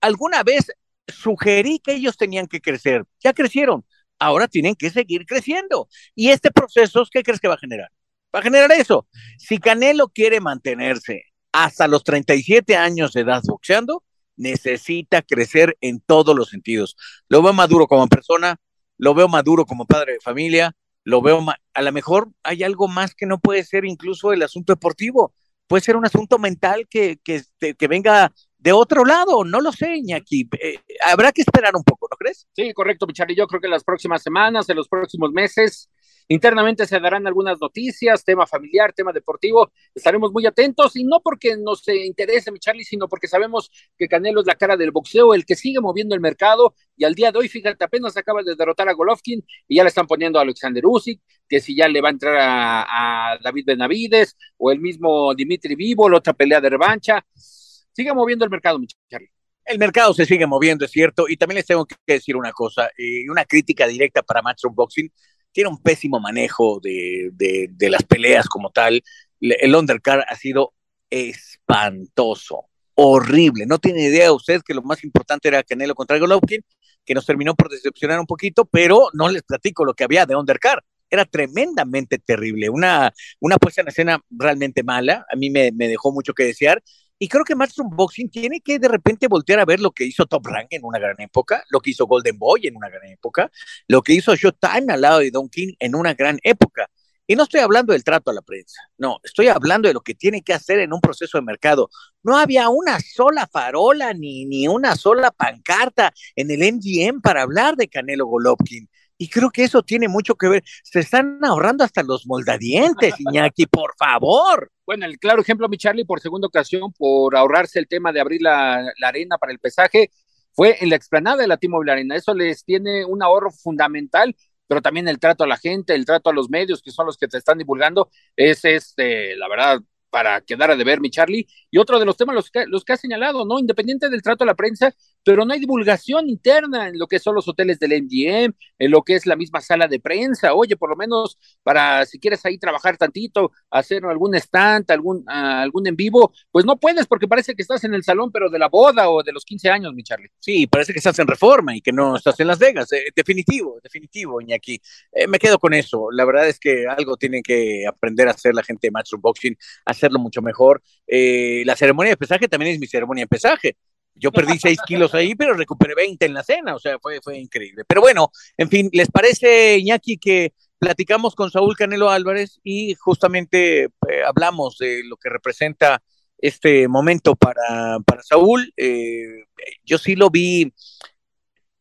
alguna 0.00 0.42
vez 0.42 0.66
sugerí 1.08 1.78
que 1.78 1.94
ellos 1.94 2.16
tenían 2.16 2.46
que 2.46 2.60
crecer. 2.60 3.04
Ya 3.20 3.32
crecieron. 3.32 3.84
Ahora 4.18 4.46
tienen 4.48 4.74
que 4.74 4.90
seguir 4.90 5.26
creciendo. 5.26 5.88
Y 6.14 6.30
este 6.30 6.50
proceso, 6.50 7.04
¿qué 7.10 7.22
crees 7.22 7.40
que 7.40 7.48
va 7.48 7.54
a 7.54 7.58
generar? 7.58 7.90
Va 8.34 8.40
a 8.40 8.42
generar 8.42 8.70
eso. 8.72 9.06
Si 9.38 9.58
Canelo 9.58 10.08
quiere 10.08 10.40
mantenerse 10.40 11.24
hasta 11.52 11.88
los 11.88 12.04
37 12.04 12.76
años 12.76 13.12
de 13.12 13.22
edad 13.22 13.42
boxeando, 13.44 14.04
necesita 14.36 15.22
crecer 15.22 15.76
en 15.80 16.00
todos 16.00 16.36
los 16.36 16.48
sentidos. 16.48 16.96
Lo 17.28 17.42
veo 17.42 17.52
maduro 17.52 17.86
como 17.86 18.06
persona, 18.08 18.56
lo 18.96 19.14
veo 19.14 19.28
maduro 19.28 19.66
como 19.66 19.86
padre 19.86 20.14
de 20.14 20.20
familia, 20.20 20.74
lo 21.04 21.22
veo, 21.22 21.44
a 21.74 21.82
lo 21.82 21.92
mejor 21.92 22.28
hay 22.42 22.62
algo 22.62 22.88
más 22.88 23.14
que 23.14 23.26
no 23.26 23.38
puede 23.38 23.64
ser 23.64 23.84
incluso 23.84 24.32
el 24.32 24.42
asunto 24.42 24.72
deportivo, 24.72 25.34
puede 25.66 25.82
ser 25.82 25.96
un 25.96 26.04
asunto 26.04 26.38
mental 26.38 26.86
que, 26.88 27.18
que, 27.24 27.36
este, 27.36 27.74
que 27.74 27.88
venga 27.88 28.32
de 28.58 28.72
otro 28.72 29.04
lado, 29.04 29.44
no 29.44 29.60
lo 29.60 29.72
sé, 29.72 29.96
Iñaki. 29.96 30.48
Eh, 30.60 30.78
habrá 31.04 31.32
que 31.32 31.42
esperar 31.42 31.74
un 31.74 31.82
poco, 31.82 32.06
¿no 32.10 32.16
crees? 32.16 32.46
Sí, 32.52 32.72
correcto, 32.72 33.06
Michari. 33.06 33.34
Yo 33.34 33.48
creo 33.48 33.60
que 33.60 33.66
en 33.66 33.72
las 33.72 33.82
próximas 33.82 34.22
semanas, 34.22 34.68
en 34.68 34.76
los 34.76 34.88
próximos 34.88 35.32
meses, 35.32 35.90
Internamente 36.28 36.86
se 36.86 36.98
darán 37.00 37.26
algunas 37.26 37.60
noticias, 37.60 38.24
tema 38.24 38.46
familiar, 38.46 38.92
tema 38.92 39.12
deportivo. 39.12 39.72
Estaremos 39.94 40.32
muy 40.32 40.46
atentos 40.46 40.96
y 40.96 41.04
no 41.04 41.20
porque 41.20 41.56
nos 41.56 41.86
interese, 41.88 42.50
mi 42.52 42.58
Charlie, 42.58 42.84
sino 42.84 43.08
porque 43.08 43.28
sabemos 43.28 43.70
que 43.98 44.08
Canelo 44.08 44.40
es 44.40 44.46
la 44.46 44.54
cara 44.54 44.76
del 44.76 44.90
boxeo, 44.90 45.34
el 45.34 45.44
que 45.44 45.56
sigue 45.56 45.80
moviendo 45.80 46.14
el 46.14 46.20
mercado. 46.20 46.74
Y 46.96 47.04
al 47.04 47.14
día 47.14 47.32
de 47.32 47.38
hoy, 47.38 47.48
fíjate, 47.48 47.84
apenas 47.84 48.16
acaba 48.16 48.42
de 48.42 48.54
derrotar 48.54 48.88
a 48.88 48.92
Golovkin 48.92 49.44
y 49.68 49.76
ya 49.76 49.82
le 49.82 49.88
están 49.88 50.06
poniendo 50.06 50.38
a 50.38 50.42
Alexander 50.42 50.82
Usyk, 50.84 51.20
que 51.48 51.60
si 51.60 51.76
ya 51.76 51.88
le 51.88 52.00
va 52.00 52.08
a 52.08 52.12
entrar 52.12 52.36
a, 52.40 53.38
David 53.42 53.64
Benavides 53.66 54.36
o 54.56 54.70
el 54.70 54.80
mismo 54.80 55.34
Dimitri 55.34 55.74
Vivo, 55.74 56.08
la 56.08 56.18
otra 56.18 56.32
pelea 56.32 56.60
de 56.60 56.70
revancha. 56.70 57.24
Sigue 57.34 58.14
moviendo 58.14 58.44
el 58.44 58.50
mercado, 58.50 58.78
mi 58.78 58.86
Charlie. 58.86 59.30
El 59.64 59.78
mercado 59.78 60.12
se 60.12 60.26
sigue 60.26 60.46
moviendo, 60.46 60.84
es 60.84 60.90
cierto, 60.90 61.28
y 61.28 61.36
también 61.36 61.56
les 61.56 61.66
tengo 61.66 61.86
que 61.86 61.96
decir 62.06 62.36
una 62.36 62.52
cosa, 62.52 62.90
eh, 62.98 63.30
una 63.30 63.44
crítica 63.44 63.86
directa 63.86 64.22
para 64.22 64.42
Matchroom 64.42 64.74
Boxing 64.74 65.08
tiene 65.52 65.70
un 65.70 65.80
pésimo 65.80 66.18
manejo 66.18 66.80
de, 66.82 67.30
de, 67.32 67.90
las 67.90 68.02
peleas 68.02 68.48
como 68.48 68.70
tal. 68.70 69.02
El 69.40 69.74
undercard 69.74 70.22
ha 70.26 70.34
sido 70.34 70.74
espantoso, 71.10 72.66
horrible. 72.94 73.66
No 73.66 73.78
tiene 73.78 74.02
idea 74.02 74.32
usted 74.32 74.62
que 74.62 74.74
lo 74.74 74.82
más 74.82 75.04
importante 75.04 75.48
era 75.48 75.62
Canelo 75.62 75.94
contra 75.94 76.18
Golovkin, 76.18 76.62
que 77.04 77.14
nos 77.14 77.26
terminó 77.26 77.54
por 77.54 77.68
decepcionar 77.68 78.18
un 78.18 78.26
poquito, 78.26 78.64
pero 78.64 79.08
no 79.12 79.28
les 79.28 79.42
platico 79.42 79.84
lo 79.84 79.94
que 79.94 80.04
había 80.04 80.26
de 80.26 80.36
undercard. 80.36 80.80
Era 81.10 81.26
tremendamente 81.26 82.18
terrible, 82.18 82.70
una, 82.70 83.12
una 83.38 83.58
puesta 83.58 83.82
en 83.82 83.88
escena 83.88 84.18
realmente 84.30 84.82
mala, 84.82 85.26
a 85.30 85.36
mí 85.36 85.50
me, 85.50 85.70
me 85.72 85.86
dejó 85.86 86.10
mucho 86.10 86.32
que 86.32 86.44
desear, 86.44 86.82
y 87.22 87.28
creo 87.28 87.44
que 87.44 87.54
Matchroom 87.54 87.94
Boxing 87.94 88.28
tiene 88.28 88.60
que 88.60 88.80
de 88.80 88.88
repente 88.88 89.28
voltear 89.28 89.60
a 89.60 89.64
ver 89.64 89.78
lo 89.78 89.92
que 89.92 90.04
hizo 90.04 90.26
Top 90.26 90.44
Rank 90.44 90.66
en 90.70 90.84
una 90.84 90.98
gran 90.98 91.14
época, 91.20 91.62
lo 91.70 91.78
que 91.78 91.90
hizo 91.90 92.04
Golden 92.04 92.36
Boy 92.36 92.66
en 92.66 92.74
una 92.74 92.88
gran 92.88 93.08
época, 93.12 93.48
lo 93.86 94.02
que 94.02 94.12
hizo 94.12 94.34
Showtime 94.34 94.92
al 94.92 95.00
lado 95.02 95.20
de 95.20 95.30
Don 95.30 95.48
King 95.48 95.74
en 95.78 95.94
una 95.94 96.14
gran 96.14 96.40
época. 96.42 96.90
Y 97.24 97.36
no 97.36 97.44
estoy 97.44 97.60
hablando 97.60 97.92
del 97.92 98.02
trato 98.02 98.32
a 98.32 98.34
la 98.34 98.42
prensa, 98.42 98.80
no, 98.98 99.18
estoy 99.22 99.46
hablando 99.46 99.86
de 99.86 99.94
lo 99.94 100.00
que 100.00 100.16
tiene 100.16 100.42
que 100.42 100.52
hacer 100.52 100.80
en 100.80 100.92
un 100.92 101.00
proceso 101.00 101.38
de 101.38 101.42
mercado. 101.42 101.90
No 102.24 102.36
había 102.36 102.68
una 102.70 102.98
sola 102.98 103.46
farola 103.46 104.12
ni, 104.14 104.44
ni 104.44 104.66
una 104.66 104.96
sola 104.96 105.30
pancarta 105.30 106.12
en 106.34 106.50
el 106.50 106.74
MGM 106.74 107.20
para 107.20 107.42
hablar 107.42 107.76
de 107.76 107.86
Canelo 107.86 108.26
Golovkin. 108.26 108.88
Y 109.22 109.28
creo 109.28 109.50
que 109.50 109.62
eso 109.62 109.84
tiene 109.84 110.08
mucho 110.08 110.34
que 110.34 110.48
ver. 110.48 110.64
Se 110.82 110.98
están 110.98 111.38
ahorrando 111.44 111.84
hasta 111.84 112.02
los 112.02 112.26
moldadientes, 112.26 113.14
Iñaki, 113.20 113.66
por 113.66 113.94
favor. 113.96 114.72
Bueno, 114.84 115.06
el 115.06 115.20
claro 115.20 115.40
ejemplo, 115.40 115.68
mi 115.68 115.78
Charlie, 115.78 116.04
por 116.04 116.18
segunda 116.18 116.48
ocasión, 116.48 116.92
por 116.92 117.36
ahorrarse 117.36 117.78
el 117.78 117.86
tema 117.86 118.10
de 118.10 118.20
abrir 118.20 118.42
la, 118.42 118.82
la 118.98 119.08
arena 119.08 119.38
para 119.38 119.52
el 119.52 119.60
pesaje, 119.60 120.10
fue 120.50 120.76
en 120.80 120.90
la 120.90 120.96
explanada 120.96 121.36
de 121.36 121.46
la 121.46 121.56
T-Mobile 121.56 121.92
Arena. 121.92 122.16
Eso 122.16 122.34
les 122.34 122.64
tiene 122.64 123.04
un 123.04 123.22
ahorro 123.22 123.52
fundamental 123.52 124.34
pero 124.66 124.80
también 124.80 125.06
el 125.06 125.18
trato 125.18 125.44
a 125.44 125.46
la 125.46 125.58
gente, 125.58 125.94
el 125.94 126.06
trato 126.06 126.30
a 126.30 126.32
los 126.32 126.48
medios, 126.48 126.80
que 126.80 126.90
son 126.90 127.04
los 127.04 127.18
que 127.18 127.28
te 127.28 127.36
están 127.36 127.58
divulgando, 127.58 128.08
es 128.34 128.64
este, 128.64 129.36
la 129.36 129.46
verdad, 129.46 129.82
para 130.12 130.42
quedar 130.42 130.70
a 130.70 130.76
deber, 130.76 131.00
mi 131.00 131.10
Charlie. 131.10 131.46
Y 131.70 131.78
otro 131.78 131.98
de 131.98 132.04
los 132.04 132.18
temas, 132.18 132.34
los 132.34 132.50
que, 132.50 132.66
los 132.66 132.84
que 132.84 132.92
ha 132.92 132.96
señalado, 132.98 133.46
¿no? 133.46 133.58
Independiente 133.58 134.10
del 134.10 134.20
trato 134.20 134.44
a 134.44 134.46
la 134.46 134.54
prensa, 134.54 134.94
pero 135.24 135.44
no 135.44 135.52
hay 135.52 135.60
divulgación 135.60 136.28
interna 136.28 136.88
en 136.88 136.98
lo 136.98 137.06
que 137.06 137.18
son 137.18 137.34
los 137.34 137.46
hoteles 137.48 137.78
del 137.78 138.02
MGM, 138.02 138.52
en 138.78 138.90
lo 138.90 139.02
que 139.02 139.14
es 139.14 139.26
la 139.26 139.36
misma 139.36 139.60
sala 139.60 139.88
de 139.88 140.00
prensa. 140.00 140.54
Oye, 140.54 140.76
por 140.76 140.90
lo 140.90 140.96
menos 140.96 141.38
para 141.62 142.04
si 142.06 142.18
quieres 142.18 142.44
ahí 142.44 142.58
trabajar 142.58 142.96
tantito, 142.96 143.52
hacer 143.70 144.04
algún 144.04 144.34
stand, 144.34 144.90
algún, 144.90 145.18
uh, 145.18 145.62
algún 145.62 145.86
en 145.86 145.96
vivo, 145.96 146.32
pues 146.50 146.64
no 146.64 146.76
puedes 146.76 147.06
porque 147.06 147.28
parece 147.28 147.54
que 147.54 147.62
estás 147.62 147.84
en 147.84 147.94
el 147.94 148.02
salón, 148.02 148.30
pero 148.32 148.50
de 148.50 148.58
la 148.58 148.68
boda 148.68 149.08
o 149.08 149.22
de 149.22 149.32
los 149.32 149.44
15 149.44 149.70
años, 149.70 149.94
mi 149.94 150.02
Charlie. 150.02 150.30
Sí, 150.38 150.66
parece 150.66 150.92
que 150.92 150.98
estás 150.98 151.18
en 151.18 151.26
reforma 151.26 151.76
y 151.76 151.80
que 151.80 151.92
no 151.92 152.16
estás 152.16 152.38
en 152.40 152.46
Las 152.48 152.58
Vegas. 152.58 152.92
Eh, 152.92 153.04
definitivo, 153.14 153.78
definitivo, 153.82 154.40
Iñaki. 154.40 154.80
Eh, 155.12 155.26
me 155.26 155.38
quedo 155.38 155.58
con 155.58 155.74
eso. 155.74 156.10
La 156.10 156.24
verdad 156.24 156.48
es 156.48 156.58
que 156.58 156.86
algo 156.86 157.16
tiene 157.16 157.42
que 157.42 157.86
aprender 157.86 158.28
a 158.28 158.32
hacer 158.32 158.54
la 158.54 158.62
gente 158.62 158.88
de 158.88 158.90
Matchroom 158.90 159.22
Boxing, 159.22 159.56
hacerlo 159.84 160.18
mucho 160.18 160.42
mejor. 160.42 160.82
Eh, 161.06 161.62
la 161.66 161.76
ceremonia 161.76 162.10
de 162.12 162.16
pesaje 162.16 162.48
también 162.48 162.72
es 162.72 162.80
mi 162.80 162.86
ceremonia 162.86 163.24
de 163.24 163.28
pesaje 163.28 163.76
yo 164.14 164.30
perdí 164.30 164.58
6 164.58 164.78
kilos 164.86 165.14
ahí, 165.14 165.34
pero 165.34 165.54
recuperé 165.54 165.94
20 165.94 166.26
en 166.26 166.34
la 166.34 166.42
cena, 166.42 166.74
o 166.74 166.78
sea, 166.78 166.98
fue, 166.98 167.20
fue 167.22 167.38
increíble. 167.38 167.84
Pero 167.86 168.00
bueno, 168.00 168.30
en 168.56 168.68
fin, 168.68 168.90
¿les 168.92 169.10
parece, 169.10 169.78
Iñaki, 169.78 170.18
que 170.18 170.52
platicamos 170.78 171.34
con 171.34 171.50
Saúl 171.50 171.76
Canelo 171.76 172.10
Álvarez 172.10 172.60
y 172.62 172.94
justamente 172.94 173.84
eh, 173.84 173.90
hablamos 174.26 174.78
de 174.78 175.02
lo 175.04 175.16
que 175.16 175.28
representa 175.28 176.02
este 176.38 176.88
momento 176.88 177.36
para, 177.36 177.98
para 178.04 178.22
Saúl? 178.22 178.72
Eh, 178.76 179.44
yo 179.84 179.98
sí 179.98 180.16
lo 180.16 180.28
vi, 180.28 180.72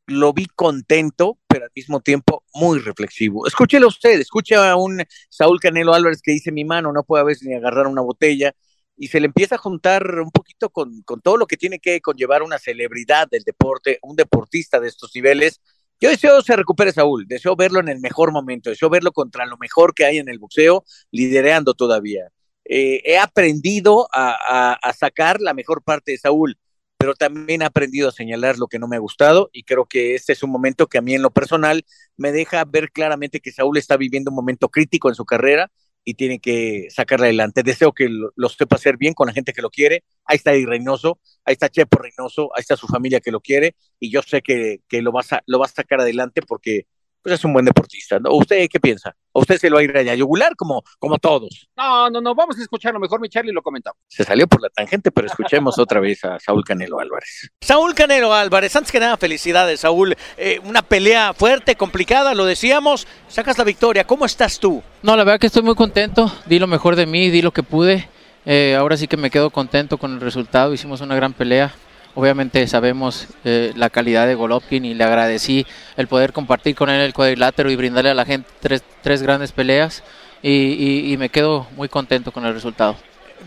lo 0.07 0.33
vi 0.33 0.45
contento, 0.45 1.39
pero 1.47 1.65
al 1.65 1.71
mismo 1.75 2.01
tiempo 2.01 2.43
muy 2.53 2.79
reflexivo. 2.79 3.47
Escúchelo 3.47 3.88
usted, 3.88 4.19
escuche 4.19 4.55
a 4.55 4.75
un 4.75 5.03
Saúl 5.29 5.59
Canelo 5.59 5.93
Álvarez 5.93 6.21
que 6.21 6.31
dice 6.31 6.51
mi 6.51 6.65
mano 6.65 6.93
no 6.93 7.03
puede 7.03 7.23
a 7.23 7.35
ni 7.41 7.55
agarrar 7.55 7.88
una 7.88 8.01
botella 8.01 8.53
y 8.98 9.07
se 9.07 9.19
le 9.19 9.27
empieza 9.27 9.55
a 9.55 9.57
juntar 9.57 10.19
un 10.19 10.31
poquito 10.31 10.69
con, 10.69 11.03
todo 11.24 11.38
lo 11.38 11.48
que 11.48 11.57
tiene 11.57 11.79
que 11.79 12.01
conllevar 12.01 12.43
una 12.43 12.60
celebridad 12.60 13.27
del 13.29 13.43
deporte, 13.43 14.00
un 14.01 14.15
deportista 14.15 14.79
de 14.79 14.88
estos 14.88 15.12
niveles. 15.15 15.62
Yo 16.00 16.10
deseo 16.10 16.41
se 16.41 16.55
recupere 16.55 16.91
Saúl, 16.91 17.27
deseo 17.27 17.55
verlo 17.55 17.79
en 17.79 17.89
el 17.89 18.00
mejor 18.00 18.31
momento, 18.31 18.69
deseo 18.69 18.89
verlo 18.89 19.12
contra 19.12 19.45
lo 19.45 19.57
mejor 19.57 19.93
que 19.93 20.05
hay 20.05 20.17
en 20.17 20.29
el 20.29 20.39
boxeo, 20.39 20.83
lidereando 21.12 21.74
todavía. 21.74 22.31
Eh, 22.65 23.01
he 23.05 23.17
aprendido 23.17 24.07
a, 24.13 24.79
sacar 24.98 25.41
la 25.41 25.53
mejor 25.53 25.83
parte 25.83 26.12
de 26.12 26.17
Saúl, 26.17 26.57
pero 26.98 27.15
también 27.15 27.62
he 27.62 27.65
aprendido 27.65 28.10
a 28.10 28.12
señalar 28.12 28.57
lo 28.60 28.67
que 28.67 28.79
no 28.79 28.88
me 28.88 28.95
ha 28.95 29.00
gustado 29.00 29.50
y 29.51 29.63
creo 29.63 29.86
que 29.86 30.13
este 30.13 30.33
es 30.33 30.43
un 30.43 30.51
momento 30.51 30.88
que 30.88 31.00
a 31.00 31.01
mí 31.01 31.15
en 31.15 31.24
lo 31.24 31.31
personal 31.31 31.83
me 32.17 32.31
deja 32.31 32.63
ver 32.65 32.91
claramente 32.91 33.39
que 33.39 33.51
Saúl 33.51 33.77
está 33.77 33.98
viviendo 33.98 34.29
un 34.29 34.36
momento 34.36 34.69
crítico 34.69 35.10
en 35.10 35.15
su 35.15 35.25
carrera 35.25 35.71
y 36.03 36.15
tiene 36.15 36.39
que 36.39 36.88
sacarla 36.89 37.25
adelante. 37.25 37.63
Deseo 37.63 37.93
que 37.93 38.10
lo, 38.10 38.50
sepa 38.50 38.75
hacer 38.75 38.98
bien 38.98 39.13
con 39.13 39.27
la 39.27 39.34
gente 39.34 39.53
que 39.53 39.62
lo 39.62 39.70
quiere. 39.70 40.03
Ahí 40.25 40.38
está 40.38 40.53
Eddie 40.53 40.65
Reynoso, 40.65 41.20
ahí 41.46 41.53
está 41.53 41.70
Chepo 41.70 42.00
Reynoso, 42.00 42.50
ahí 42.55 42.62
está 42.62 42.75
su 42.75 42.88
familia 42.88 43.20
que 43.20 43.31
lo 43.31 43.41
quiere 43.41 43.75
y 44.00 44.12
yo 44.12 44.22
sé 44.22 44.41
que, 44.41 44.81
que 44.88 45.01
lo, 45.01 45.12
va 45.12 45.22
a, 45.29 45.41
lo 45.46 45.60
va 45.60 45.65
a 45.65 45.70
sacar 45.70 46.01
adelante 46.01 46.41
porque 46.41 46.86
pues 47.22 47.36
es 47.36 47.46
un 47.46 47.54
buen 47.54 47.66
deportista. 47.66 48.20
¿no? 48.20 48.32
¿Usted 48.32 48.68
qué 48.70 48.80
piensa? 48.80 49.16
¿A 49.34 49.40
usted 49.40 49.58
se 49.58 49.70
lo 49.70 49.75
va 49.75 49.82
a 49.82 49.84
ir 49.84 49.98
a 49.98 50.16
yugular 50.16 50.56
como, 50.56 50.84
como 51.00 51.18
todos? 51.18 51.70
No, 51.78 52.10
no, 52.10 52.20
no, 52.20 52.36
vamos 52.36 52.58
a 52.58 52.62
escucharlo 52.62 53.00
mejor, 53.00 53.22
mi 53.22 53.30
Charlie, 53.30 53.54
lo 53.54 53.62
comentamos. 53.62 53.98
Se 54.08 54.24
salió 54.24 54.48
por 54.48 54.62
la 54.62 54.70
tangente, 54.70 55.12
pero 55.12 55.28
escuchemos 55.28 55.79
otra 55.79 56.00
vez 56.00 56.24
a 56.25 56.40
Saúl 56.40 56.64
Canelo 56.66 57.00
Álvarez. 57.00 57.50
Saúl 57.62 57.94
Canelo 57.96 58.34
Álvarez, 58.34 58.75
antes 58.75 58.92
que 58.92 59.00
nada, 59.00 59.16
felicidades, 59.18 59.81
Saúl. 59.81 60.16
Eh, 60.38 60.60
una 60.64 60.81
pelea 60.81 61.34
fuerte, 61.34 61.75
complicada, 61.75 62.34
lo 62.34 62.46
decíamos, 62.46 63.07
sacas 63.27 63.57
la 63.57 63.64
victoria. 63.64 64.05
¿Cómo 64.05 64.25
estás 64.25 64.60
tú? 64.60 64.84
No, 65.01 65.16
la 65.16 65.24
verdad 65.24 65.40
que 65.40 65.48
estoy 65.48 65.64
muy 65.64 65.75
contento, 65.75 66.31
di 66.46 66.60
lo 66.60 66.68
mejor 66.68 66.96
de 66.96 67.05
mí, 67.05 67.29
di 67.29 67.42
lo 67.42 67.51
que 67.51 67.64
pude. 67.64 68.10
Eh, 68.46 68.75
ahora 68.77 68.98
sí 68.98 69.07
que 69.07 69.18
me 69.18 69.29
quedo 69.29 69.51
contento 69.51 69.98
con 69.98 70.14
el 70.14 70.22
resultado, 70.22 70.74
hicimos 70.74 71.01
una 71.01 71.16
gran 71.16 71.34
pelea. 71.34 71.74
Obviamente 72.13 72.67
sabemos 72.67 73.27
eh, 73.45 73.71
la 73.75 73.89
calidad 73.89 74.27
de 74.27 74.35
Golovkin 74.35 74.83
y 74.83 74.93
le 74.93 75.03
agradecí 75.03 75.65
el 75.95 76.07
poder 76.07 76.33
compartir 76.33 76.75
con 76.75 76.89
él 76.89 77.01
el 77.01 77.13
cuadrilátero 77.13 77.71
y 77.71 77.75
brindarle 77.75 78.09
a 78.09 78.13
la 78.13 78.25
gente 78.25 78.50
tres, 78.59 78.83
tres 79.01 79.21
grandes 79.21 79.51
peleas 79.51 80.03
y, 80.41 80.50
y, 80.50 81.13
y, 81.13 81.17
me 81.17 81.29
quedo 81.29 81.67
muy 81.75 81.87
contento 81.87 82.31
con 82.31 82.45
el 82.45 82.53
resultado. 82.53 82.95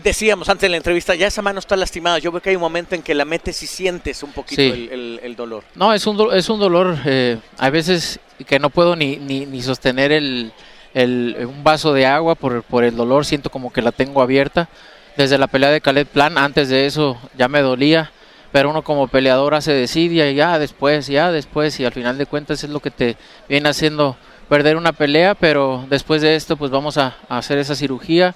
Decíamos 0.03 0.49
antes 0.49 0.63
de 0.63 0.69
la 0.69 0.77
entrevista, 0.77 1.13
ya 1.15 1.27
esa 1.27 1.41
mano 1.41 1.59
está 1.59 1.75
lastimada. 1.75 2.19
Yo 2.19 2.31
veo 2.31 2.41
que 2.41 2.49
hay 2.49 2.55
un 2.55 2.61
momento 2.61 2.95
en 2.95 3.01
que 3.01 3.13
la 3.13 3.25
metes 3.25 3.61
y 3.63 3.67
sientes 3.67 4.23
un 4.23 4.31
poquito 4.31 4.61
sí. 4.61 4.89
el, 4.91 4.91
el, 4.91 5.19
el, 5.23 5.35
dolor. 5.35 5.63
No, 5.75 5.93
es 5.93 6.07
un, 6.07 6.33
es 6.33 6.49
un 6.49 6.59
dolor, 6.59 6.97
eh, 7.05 7.37
a 7.57 7.69
veces 7.69 8.19
que 8.47 8.59
no 8.59 8.69
puedo 8.69 8.95
ni, 8.95 9.17
ni, 9.17 9.45
ni 9.45 9.61
sostener 9.61 10.11
el, 10.11 10.51
un 10.95 11.63
vaso 11.63 11.93
de 11.93 12.05
agua 12.05 12.35
por, 12.35 12.63
por 12.63 12.83
el 12.83 12.95
dolor, 12.95 13.25
siento 13.25 13.49
como 13.49 13.71
que 13.71 13.81
la 13.81 13.91
tengo 13.91 14.21
abierta. 14.21 14.69
Desde 15.15 15.37
la 15.37 15.47
pelea 15.47 15.69
de 15.69 15.79
Caleb 15.79 16.07
Plan, 16.07 16.37
antes 16.37 16.67
de 16.67 16.85
eso 16.85 17.17
ya 17.37 17.47
me 17.47 17.61
dolía 17.61 18.11
pero 18.55 18.69
uno 18.69 18.83
como 18.83 19.09
peleador 19.09 19.53
hace 19.53 19.73
desidia 19.73 20.31
y 20.31 20.35
ya 20.35 20.57
después, 20.57 21.07
ya 21.07 21.29
después, 21.29 21.77
y 21.81 21.83
al 21.83 21.91
final 21.91 22.17
de 22.17 22.25
cuentas 22.25 22.63
es 22.63 22.69
lo 22.69 22.79
que 22.79 22.89
te 22.89 23.17
viene 23.49 23.67
haciendo 23.67 24.15
perder 24.47 24.77
una 24.77 24.93
pelea, 24.93 25.35
pero 25.35 25.85
después 25.89 26.21
de 26.21 26.37
esto 26.37 26.55
pues 26.55 26.71
vamos 26.71 26.97
a, 26.97 27.17
a 27.27 27.39
hacer 27.39 27.57
esa 27.57 27.75
cirugía, 27.75 28.33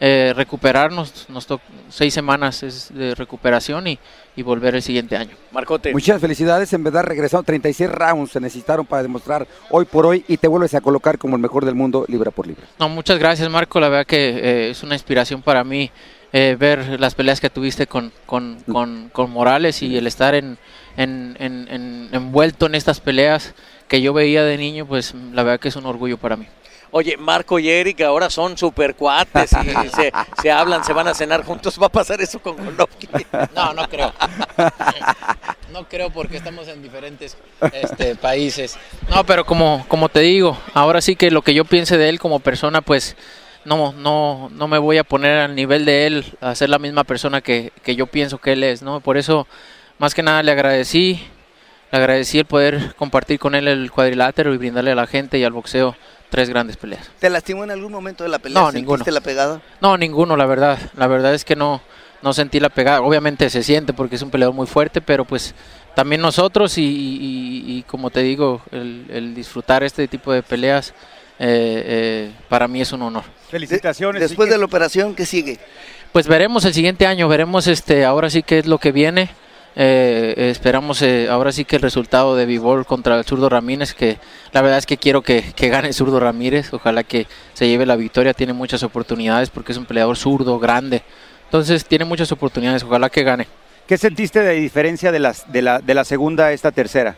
eh, 0.00 0.32
recuperarnos, 0.34 1.26
nos 1.28 1.46
tocó 1.46 1.64
seis 1.90 2.14
semanas 2.14 2.62
es 2.62 2.94
de 2.94 3.14
recuperación 3.14 3.88
y, 3.88 3.98
y, 4.36 4.42
volver 4.42 4.74
el 4.74 4.80
siguiente 4.80 5.18
año. 5.18 5.36
Marcote. 5.52 5.92
Muchas 5.92 6.18
felicidades, 6.18 6.72
en 6.72 6.82
verdad 6.82 7.02
regresaron 7.02 7.44
36 7.44 7.90
rounds, 7.90 8.32
se 8.32 8.40
necesitaron 8.40 8.86
para 8.86 9.02
demostrar 9.02 9.46
hoy 9.68 9.84
por 9.84 10.06
hoy 10.06 10.24
y 10.28 10.38
te 10.38 10.48
vuelves 10.48 10.72
a 10.76 10.80
colocar 10.80 11.18
como 11.18 11.36
el 11.36 11.42
mejor 11.42 11.66
del 11.66 11.74
mundo 11.74 12.06
libra 12.08 12.30
por 12.30 12.46
libra. 12.46 12.64
No, 12.78 12.88
muchas 12.88 13.18
gracias 13.18 13.50
Marco, 13.50 13.80
la 13.80 13.90
verdad 13.90 14.06
que 14.06 14.28
eh, 14.28 14.70
es 14.70 14.82
una 14.82 14.94
inspiración 14.94 15.42
para 15.42 15.62
mí 15.62 15.90
eh, 16.32 16.56
ver 16.58 17.00
las 17.00 17.14
peleas 17.14 17.40
que 17.40 17.50
tuviste 17.50 17.86
con, 17.86 18.12
con, 18.26 18.58
con, 18.70 19.08
con 19.12 19.30
Morales 19.30 19.82
y 19.82 19.96
el 19.96 20.06
estar 20.06 20.34
en, 20.34 20.58
en, 20.96 21.36
en, 21.38 22.08
envuelto 22.12 22.66
en 22.66 22.74
estas 22.74 23.00
peleas 23.00 23.54
que 23.88 24.02
yo 24.02 24.12
veía 24.12 24.44
de 24.44 24.58
niño, 24.58 24.86
pues 24.86 25.14
la 25.32 25.42
verdad 25.42 25.60
que 25.60 25.68
es 25.68 25.76
un 25.76 25.86
orgullo 25.86 26.18
para 26.18 26.36
mí. 26.36 26.46
Oye, 26.90 27.16
Marco 27.18 27.58
y 27.58 27.68
Eric 27.68 28.00
ahora 28.00 28.30
son 28.30 28.56
super 28.56 28.94
cuates 28.94 29.52
y 29.52 29.88
se, 29.94 30.12
se, 30.40 30.50
hablan, 30.50 30.84
se 30.84 30.92
van 30.92 31.08
a 31.08 31.14
cenar 31.14 31.44
juntos. 31.44 31.78
¿Va 31.80 31.86
a 31.86 31.90
pasar 31.90 32.20
eso 32.20 32.38
con 32.38 32.56
Golovkin? 32.56 33.10
No, 33.54 33.74
no 33.74 33.88
creo. 33.88 34.12
No 35.72 35.86
creo 35.86 36.08
porque 36.10 36.38
estamos 36.38 36.66
en 36.68 36.82
diferentes 36.82 37.36
este, 37.72 38.16
países. 38.16 38.78
No, 39.10 39.24
pero 39.24 39.44
como, 39.44 39.84
como 39.88 40.08
te 40.08 40.20
digo, 40.20 40.56
ahora 40.72 41.02
sí 41.02 41.14
que 41.14 41.30
lo 41.30 41.42
que 41.42 41.52
yo 41.52 41.66
piense 41.66 41.98
de 41.98 42.08
él 42.08 42.18
como 42.18 42.40
persona, 42.40 42.80
pues 42.80 43.16
no, 43.68 43.92
no, 43.92 44.48
no 44.50 44.66
me 44.66 44.78
voy 44.78 44.96
a 44.96 45.04
poner 45.04 45.38
al 45.38 45.54
nivel 45.54 45.84
de 45.84 46.06
él 46.06 46.24
a 46.40 46.54
ser 46.54 46.70
la 46.70 46.78
misma 46.78 47.04
persona 47.04 47.42
que, 47.42 47.72
que 47.82 47.94
yo 47.94 48.06
pienso 48.06 48.38
que 48.38 48.52
él 48.52 48.64
es, 48.64 48.82
¿no? 48.82 49.00
Por 49.00 49.18
eso, 49.18 49.46
más 49.98 50.14
que 50.14 50.22
nada, 50.22 50.42
le 50.42 50.52
agradecí, 50.52 51.20
le 51.92 51.98
agradecí 51.98 52.38
el 52.38 52.46
poder 52.46 52.94
compartir 52.96 53.38
con 53.38 53.54
él 53.54 53.68
el 53.68 53.90
cuadrilátero 53.90 54.54
y 54.54 54.56
brindarle 54.56 54.92
a 54.92 54.94
la 54.94 55.06
gente 55.06 55.38
y 55.38 55.44
al 55.44 55.52
boxeo 55.52 55.94
tres 56.30 56.48
grandes 56.48 56.78
peleas. 56.78 57.10
¿Te 57.18 57.28
lastimó 57.28 57.64
en 57.64 57.70
algún 57.70 57.92
momento 57.92 58.24
de 58.24 58.30
la 58.30 58.38
pelea? 58.38 58.60
No, 58.62 58.72
ninguno. 58.72 59.04
la 59.06 59.20
pegada? 59.20 59.60
No, 59.82 59.98
ninguno, 59.98 60.36
la 60.36 60.46
verdad. 60.46 60.78
La 60.96 61.06
verdad 61.06 61.34
es 61.34 61.44
que 61.44 61.54
no, 61.54 61.82
no 62.22 62.32
sentí 62.32 62.60
la 62.60 62.70
pegada. 62.70 63.02
Obviamente 63.02 63.50
se 63.50 63.62
siente 63.62 63.92
porque 63.92 64.16
es 64.16 64.22
un 64.22 64.30
peleador 64.30 64.54
muy 64.54 64.66
fuerte, 64.66 65.02
pero 65.02 65.26
pues 65.26 65.54
también 65.94 66.22
nosotros 66.22 66.78
y, 66.78 66.84
y, 66.84 67.64
y 67.66 67.82
como 67.82 68.08
te 68.08 68.22
digo, 68.22 68.62
el, 68.70 69.06
el 69.10 69.34
disfrutar 69.34 69.82
este 69.82 70.08
tipo 70.08 70.32
de 70.32 70.42
peleas 70.42 70.94
eh, 71.38 71.82
eh, 71.86 72.32
para 72.48 72.66
mí 72.66 72.80
es 72.80 72.92
un 72.92 73.02
honor. 73.02 73.24
Felicitaciones. 73.50 74.20
De, 74.20 74.28
después 74.28 74.50
de 74.50 74.58
la 74.58 74.64
operación, 74.64 75.14
¿qué 75.14 75.26
sigue? 75.26 75.58
Pues 76.12 76.26
veremos 76.26 76.64
el 76.64 76.74
siguiente 76.74 77.06
año, 77.06 77.28
veremos 77.28 77.66
este, 77.66 78.04
ahora 78.04 78.30
sí 78.30 78.42
qué 78.42 78.58
es 78.58 78.66
lo 78.66 78.78
que 78.78 78.92
viene. 78.92 79.30
Eh, 79.80 80.48
esperamos 80.50 81.02
eh, 81.02 81.28
ahora 81.30 81.52
sí 81.52 81.64
que 81.64 81.76
el 81.76 81.82
resultado 81.82 82.34
de 82.34 82.46
Vivol 82.46 82.84
contra 82.84 83.16
el 83.16 83.24
zurdo 83.24 83.48
Ramírez, 83.48 83.94
que 83.94 84.18
la 84.52 84.60
verdad 84.60 84.78
es 84.78 84.86
que 84.86 84.96
quiero 84.96 85.22
que, 85.22 85.52
que 85.54 85.68
gane 85.68 85.88
el 85.88 85.94
zurdo 85.94 86.18
Ramírez, 86.18 86.72
ojalá 86.72 87.04
que 87.04 87.28
se 87.54 87.68
lleve 87.68 87.86
la 87.86 87.94
victoria, 87.94 88.34
tiene 88.34 88.54
muchas 88.54 88.82
oportunidades 88.82 89.50
porque 89.50 89.70
es 89.70 89.78
un 89.78 89.86
peleador 89.86 90.16
zurdo, 90.16 90.58
grande, 90.58 91.02
entonces 91.44 91.84
tiene 91.84 92.04
muchas 92.04 92.32
oportunidades, 92.32 92.82
ojalá 92.82 93.08
que 93.08 93.22
gane. 93.22 93.46
¿Qué 93.86 93.96
sentiste 93.96 94.40
de 94.40 94.54
diferencia 94.54 95.12
de, 95.12 95.20
las, 95.20 95.50
de, 95.52 95.62
la, 95.62 95.78
de 95.78 95.94
la 95.94 96.04
segunda 96.04 96.46
a 96.46 96.52
esta 96.52 96.72
tercera? 96.72 97.16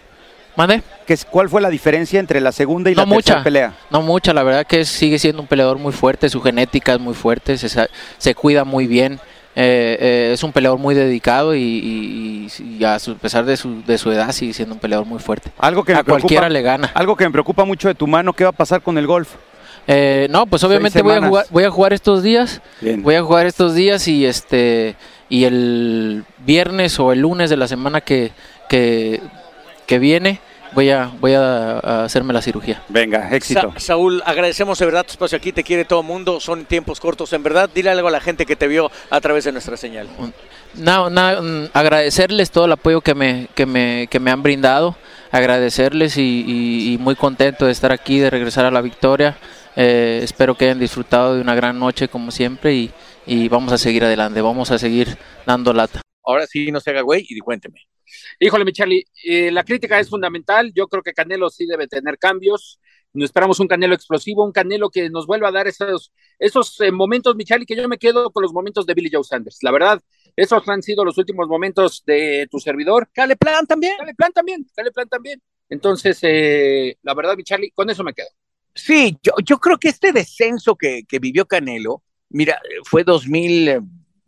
¿Mande? 0.56 0.82
¿Qué 1.06 1.14
es- 1.14 1.24
¿Cuál 1.24 1.48
fue 1.48 1.60
la 1.60 1.70
diferencia 1.70 2.18
entre 2.20 2.40
la 2.40 2.52
segunda 2.52 2.90
y 2.90 2.94
la 2.94 3.04
No 3.06 3.14
tercera 3.14 3.36
mucha. 3.38 3.44
pelea? 3.44 3.72
No 3.90 4.02
mucha, 4.02 4.32
la 4.34 4.42
verdad 4.42 4.66
que 4.66 4.84
sigue 4.84 5.18
siendo 5.18 5.40
un 5.42 5.48
peleador 5.48 5.78
muy 5.78 5.92
fuerte, 5.92 6.28
su 6.28 6.40
genética 6.42 6.94
es 6.94 7.00
muy 7.00 7.14
fuerte, 7.14 7.56
se, 7.56 7.68
se 8.18 8.34
cuida 8.34 8.64
muy 8.64 8.86
bien, 8.86 9.14
eh, 9.56 9.96
eh, 10.00 10.30
es 10.34 10.42
un 10.42 10.52
peleador 10.52 10.78
muy 10.78 10.94
dedicado 10.94 11.54
y, 11.54 11.60
y- 11.62 12.48
y- 12.58 12.76
y 12.78 12.84
a 12.84 12.98
su- 12.98 13.16
pesar 13.16 13.44
de 13.44 13.56
su, 13.56 13.82
de 13.84 13.96
su 13.98 14.10
edad 14.12 14.30
sigue 14.32 14.52
siendo 14.52 14.74
un 14.74 14.80
peleador 14.80 15.06
muy 15.06 15.18
fuerte. 15.20 15.50
Algo 15.58 15.82
que 15.84 15.92
a 15.92 16.02
preocupa, 16.02 16.20
cualquiera 16.20 16.48
le 16.48 16.62
gana. 16.62 16.90
Algo 16.94 17.16
que 17.16 17.24
me 17.24 17.30
preocupa 17.30 17.64
mucho 17.64 17.88
de 17.88 17.94
tu 17.94 18.06
mano, 18.06 18.32
¿qué 18.32 18.44
va 18.44 18.50
a 18.50 18.52
pasar 18.52 18.82
con 18.82 18.98
el 18.98 19.06
golf? 19.06 19.30
Eh, 19.86 20.28
no, 20.30 20.46
pues 20.46 20.62
obviamente 20.62 21.00
voy 21.02 21.14
a, 21.16 21.26
jugar, 21.26 21.46
voy 21.50 21.64
a 21.64 21.70
jugar 21.70 21.92
estos 21.92 22.22
días, 22.22 22.60
Bien. 22.80 23.02
voy 23.02 23.14
a 23.14 23.22
jugar 23.22 23.46
estos 23.46 23.74
días 23.74 24.06
y 24.08 24.26
este 24.26 24.94
y 25.28 25.44
el 25.44 26.24
viernes 26.44 26.98
o 27.00 27.12
el 27.12 27.20
lunes 27.20 27.50
de 27.50 27.56
la 27.56 27.66
semana 27.66 28.00
que, 28.00 28.30
que, 28.68 29.20
que 29.90 29.98
viene 29.98 30.38
voy 30.72 30.88
a 30.90 31.10
voy 31.20 31.34
a, 31.34 31.80
a 31.80 32.04
hacerme 32.04 32.32
la 32.32 32.40
cirugía. 32.40 32.80
Venga, 32.88 33.28
éxito. 33.34 33.72
Sa- 33.74 33.80
Saúl, 33.80 34.22
agradecemos 34.24 34.78
de 34.78 34.86
verdad 34.86 35.04
tu 35.04 35.10
espacio 35.10 35.36
aquí, 35.36 35.50
te 35.52 35.64
quiere 35.64 35.84
todo 35.84 36.00
el 36.02 36.06
mundo, 36.06 36.38
son 36.38 36.64
tiempos 36.64 37.00
cortos, 37.00 37.32
en 37.32 37.42
verdad, 37.42 37.68
dile 37.74 37.90
algo 37.90 38.06
a 38.06 38.12
la 38.12 38.20
gente 38.20 38.46
que 38.46 38.54
te 38.54 38.68
vio 38.68 38.88
a 39.10 39.20
través 39.20 39.42
de 39.44 39.50
nuestra 39.52 39.76
señal. 39.76 40.08
Na- 40.74 41.10
na- 41.10 41.40
mm, 41.42 41.70
agradecerles 41.72 42.52
todo 42.52 42.66
el 42.66 42.72
apoyo 42.72 43.00
que 43.00 43.16
me, 43.16 43.48
que 43.56 43.66
me, 43.66 44.06
que 44.08 44.20
me 44.20 44.30
han 44.30 44.44
brindado, 44.44 44.96
agradecerles 45.32 46.16
y, 46.16 46.44
y- 46.46 46.94
y 46.94 46.98
muy 46.98 47.16
contento 47.16 47.66
de 47.66 47.72
estar 47.72 47.90
aquí, 47.90 48.20
de 48.20 48.30
regresar 48.30 48.64
a 48.64 48.70
la 48.70 48.80
victoria. 48.80 49.36
Eh, 49.74 50.20
espero 50.22 50.54
que 50.56 50.66
hayan 50.66 50.78
disfrutado 50.78 51.34
de 51.34 51.40
una 51.40 51.56
gran 51.56 51.78
noche 51.80 52.06
como 52.08 52.30
siempre 52.30 52.74
y, 52.74 52.92
y 53.26 53.48
vamos 53.48 53.72
a 53.72 53.78
seguir 53.78 54.04
adelante, 54.04 54.40
vamos 54.40 54.70
a 54.70 54.78
seguir 54.78 55.16
dando 55.46 55.72
lata. 55.72 56.00
Ahora 56.24 56.46
sí, 56.46 56.70
no 56.70 56.78
se 56.80 56.90
haga 56.90 57.00
güey 57.02 57.24
y 57.28 57.38
cuénteme. 57.40 57.80
Híjole, 58.38 58.64
mi 58.64 58.72
Charlie, 58.72 59.04
eh, 59.24 59.50
la 59.50 59.64
crítica 59.64 59.98
es 59.98 60.08
fundamental. 60.08 60.72
Yo 60.74 60.88
creo 60.88 61.02
que 61.02 61.12
Canelo 61.12 61.50
sí 61.50 61.66
debe 61.66 61.86
tener 61.86 62.18
cambios. 62.18 62.80
No 63.12 63.24
esperamos 63.24 63.58
un 63.58 63.66
Canelo 63.66 63.94
explosivo, 63.94 64.44
un 64.44 64.52
Canelo 64.52 64.88
que 64.90 65.10
nos 65.10 65.26
vuelva 65.26 65.48
a 65.48 65.52
dar 65.52 65.66
esos, 65.66 66.12
esos 66.38 66.80
eh, 66.80 66.92
momentos, 66.92 67.34
mi 67.34 67.44
Charlie, 67.44 67.66
que 67.66 67.74
yo 67.74 67.88
me 67.88 67.98
quedo 67.98 68.30
con 68.30 68.42
los 68.42 68.52
momentos 68.52 68.86
de 68.86 68.94
Billy 68.94 69.10
Joe 69.12 69.24
Sanders. 69.24 69.58
La 69.62 69.72
verdad, 69.72 70.00
esos 70.36 70.66
han 70.68 70.82
sido 70.82 71.04
los 71.04 71.18
últimos 71.18 71.48
momentos 71.48 72.04
de 72.06 72.46
tu 72.50 72.60
servidor. 72.60 73.10
Cale 73.12 73.36
Plan 73.36 73.66
también. 73.66 73.96
Cale 73.98 74.14
Plan 74.14 74.32
también, 74.32 74.66
Cale 74.74 74.92
Plan 74.92 75.08
también. 75.08 75.42
Entonces, 75.68 76.18
eh, 76.22 76.96
la 77.02 77.14
verdad, 77.14 77.36
mi 77.36 77.42
Charlie, 77.42 77.72
con 77.72 77.90
eso 77.90 78.04
me 78.04 78.14
quedo. 78.14 78.28
Sí, 78.74 79.16
yo, 79.22 79.32
yo 79.44 79.58
creo 79.58 79.78
que 79.78 79.88
este 79.88 80.12
descenso 80.12 80.76
que, 80.76 81.02
que 81.08 81.18
vivió 81.18 81.46
Canelo, 81.46 82.02
mira, 82.28 82.60
fue 82.84 83.04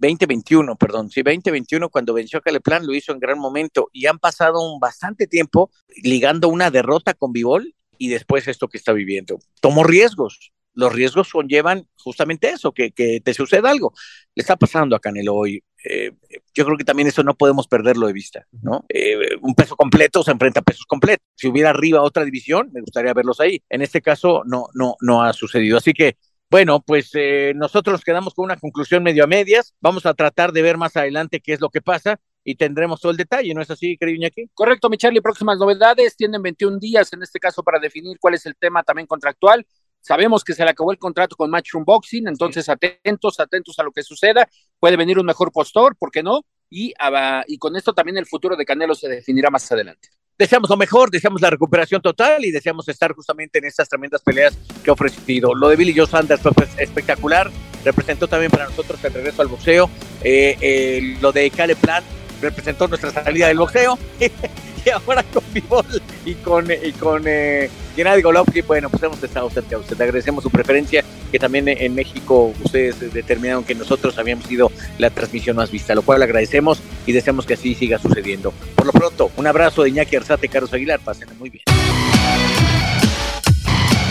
2020-21, 0.02 0.76
perdón, 0.76 1.10
sí, 1.10 1.22
2021 1.22 1.88
cuando 1.88 2.12
venció 2.12 2.40
a 2.40 2.42
Caleplan, 2.42 2.86
lo 2.86 2.94
hizo 2.94 3.12
en 3.12 3.20
gran 3.20 3.38
momento 3.38 3.88
y 3.92 4.06
han 4.06 4.18
pasado 4.18 4.60
un 4.60 4.80
bastante 4.80 5.26
tiempo 5.26 5.70
ligando 6.02 6.48
una 6.48 6.70
derrota 6.70 7.14
con 7.14 7.32
Bivol 7.32 7.74
y 7.98 8.08
después 8.08 8.48
esto 8.48 8.68
que 8.68 8.78
está 8.78 8.92
viviendo. 8.92 9.38
Tomó 9.60 9.84
riesgos, 9.84 10.52
los 10.74 10.92
riesgos 10.92 11.30
conllevan 11.30 11.86
justamente 11.96 12.50
eso, 12.50 12.72
que, 12.72 12.92
que 12.92 13.20
te 13.20 13.34
suceda 13.34 13.70
algo. 13.70 13.92
Le 14.34 14.40
está 14.40 14.56
pasando 14.56 14.96
a 14.96 15.00
Canelo 15.00 15.34
hoy. 15.34 15.62
Eh, 15.84 16.12
yo 16.54 16.64
creo 16.64 16.76
que 16.76 16.84
también 16.84 17.08
eso 17.08 17.22
no 17.22 17.34
podemos 17.34 17.66
perderlo 17.66 18.06
de 18.06 18.12
vista, 18.12 18.46
¿no? 18.62 18.84
Eh, 18.88 19.36
un 19.40 19.54
peso 19.54 19.76
completo 19.76 20.22
se 20.22 20.30
enfrenta 20.30 20.60
a 20.60 20.64
pesos 20.64 20.86
completos. 20.86 21.26
Si 21.34 21.48
hubiera 21.48 21.70
arriba 21.70 22.02
otra 22.02 22.24
división, 22.24 22.70
me 22.72 22.80
gustaría 22.80 23.12
verlos 23.12 23.40
ahí. 23.40 23.62
En 23.68 23.82
este 23.82 24.00
caso 24.00 24.42
no, 24.46 24.66
no, 24.74 24.96
no 25.00 25.22
ha 25.22 25.32
sucedido. 25.32 25.76
Así 25.76 25.92
que, 25.92 26.16
bueno, 26.52 26.82
pues 26.82 27.12
eh, 27.14 27.54
nosotros 27.56 27.94
nos 27.94 28.04
quedamos 28.04 28.34
con 28.34 28.44
una 28.44 28.58
conclusión 28.58 29.02
medio 29.02 29.24
a 29.24 29.26
medias. 29.26 29.74
Vamos 29.80 30.04
a 30.04 30.12
tratar 30.12 30.52
de 30.52 30.60
ver 30.60 30.76
más 30.76 30.94
adelante 30.98 31.40
qué 31.40 31.54
es 31.54 31.62
lo 31.62 31.70
que 31.70 31.80
pasa 31.80 32.20
y 32.44 32.56
tendremos 32.56 33.00
todo 33.00 33.10
el 33.10 33.16
detalle, 33.16 33.54
¿no 33.54 33.62
es 33.62 33.70
así, 33.70 33.96
querido 33.96 34.16
Iñaki? 34.16 34.50
Correcto, 34.52 34.90
mi 34.90 34.98
Charlie, 34.98 35.22
próximas 35.22 35.56
novedades. 35.56 36.14
Tienen 36.14 36.42
21 36.42 36.78
días 36.78 37.10
en 37.14 37.22
este 37.22 37.38
caso 37.38 37.62
para 37.62 37.78
definir 37.78 38.18
cuál 38.20 38.34
es 38.34 38.44
el 38.44 38.54
tema 38.54 38.82
también 38.82 39.06
contractual. 39.06 39.66
Sabemos 40.02 40.44
que 40.44 40.52
se 40.52 40.62
le 40.62 40.72
acabó 40.72 40.92
el 40.92 40.98
contrato 40.98 41.36
con 41.36 41.48
Matchroom 41.48 41.86
Boxing, 41.86 42.28
entonces 42.28 42.68
atentos, 42.68 43.40
atentos 43.40 43.78
a 43.78 43.82
lo 43.82 43.90
que 43.90 44.02
suceda. 44.02 44.46
Puede 44.78 44.98
venir 44.98 45.18
un 45.18 45.24
mejor 45.24 45.52
postor, 45.52 45.96
¿por 45.96 46.10
qué 46.10 46.22
no? 46.22 46.42
Y, 46.68 46.92
ah, 46.98 47.44
y 47.46 47.56
con 47.56 47.76
esto 47.76 47.94
también 47.94 48.18
el 48.18 48.26
futuro 48.26 48.56
de 48.56 48.66
Canelo 48.66 48.94
se 48.94 49.08
definirá 49.08 49.48
más 49.48 49.72
adelante. 49.72 50.10
Deseamos 50.38 50.70
lo 50.70 50.76
mejor, 50.76 51.10
deseamos 51.10 51.40
la 51.40 51.50
recuperación 51.50 52.00
total 52.00 52.44
y 52.44 52.50
deseamos 52.50 52.88
estar 52.88 53.12
justamente 53.12 53.58
en 53.58 53.66
estas 53.66 53.88
tremendas 53.88 54.22
peleas 54.22 54.56
que 54.82 54.90
ha 54.90 54.94
ofrecido. 54.94 55.54
Lo 55.54 55.68
de 55.68 55.76
Billy 55.76 55.94
Joe 55.94 56.06
Sanders 56.06 56.40
fue 56.40 56.52
pues, 56.52 56.70
espectacular, 56.78 57.50
representó 57.84 58.26
también 58.26 58.50
para 58.50 58.64
nosotros 58.64 59.02
el 59.04 59.12
regreso 59.12 59.42
al 59.42 59.48
boxeo. 59.48 59.90
Eh, 60.24 60.56
eh, 60.60 61.16
lo 61.20 61.32
de 61.32 61.50
Cale 61.50 61.76
Plan 61.76 62.02
representó 62.40 62.88
nuestra 62.88 63.10
salida 63.10 63.48
del 63.48 63.58
boxeo. 63.58 63.98
y 64.86 64.90
ahora 64.90 65.22
con 65.24 65.42
Bivol 65.52 65.84
y 66.24 66.34
con, 66.34 66.66
y 66.70 66.92
con 66.92 67.22
eh, 67.26 67.70
Gennady 67.96 68.22
Golovkin, 68.22 68.66
bueno, 68.66 68.88
pues 68.88 69.02
hemos 69.02 69.22
estado 69.22 69.50
cerca 69.50 69.78
de. 69.78 70.04
Agradecemos 70.04 70.42
su 70.42 70.50
preferencia, 70.50 71.04
que 71.30 71.38
también 71.38 71.68
en 71.68 71.94
México 71.94 72.52
ustedes 72.64 73.12
determinaron 73.12 73.64
que 73.64 73.74
nosotros 73.74 74.18
habíamos 74.18 74.46
sido 74.46 74.70
la 74.98 75.10
transmisión 75.10 75.56
más 75.56 75.70
vista, 75.70 75.94
lo 75.94 76.02
cual 76.02 76.22
agradecemos 76.22 76.80
y 77.06 77.12
deseamos 77.12 77.46
que 77.46 77.54
así 77.54 77.74
siga 77.74 77.98
sucediendo. 77.98 78.52
Por 78.74 78.86
lo 78.86 78.92
pronto, 78.92 79.30
un 79.36 79.46
abrazo 79.46 79.82
de 79.82 79.90
Iñaki 79.90 80.16
Arzate, 80.16 80.48
Carlos 80.48 80.72
Aguilar, 80.72 81.00
pásenla 81.00 81.34
muy 81.34 81.50
bien. 81.50 81.81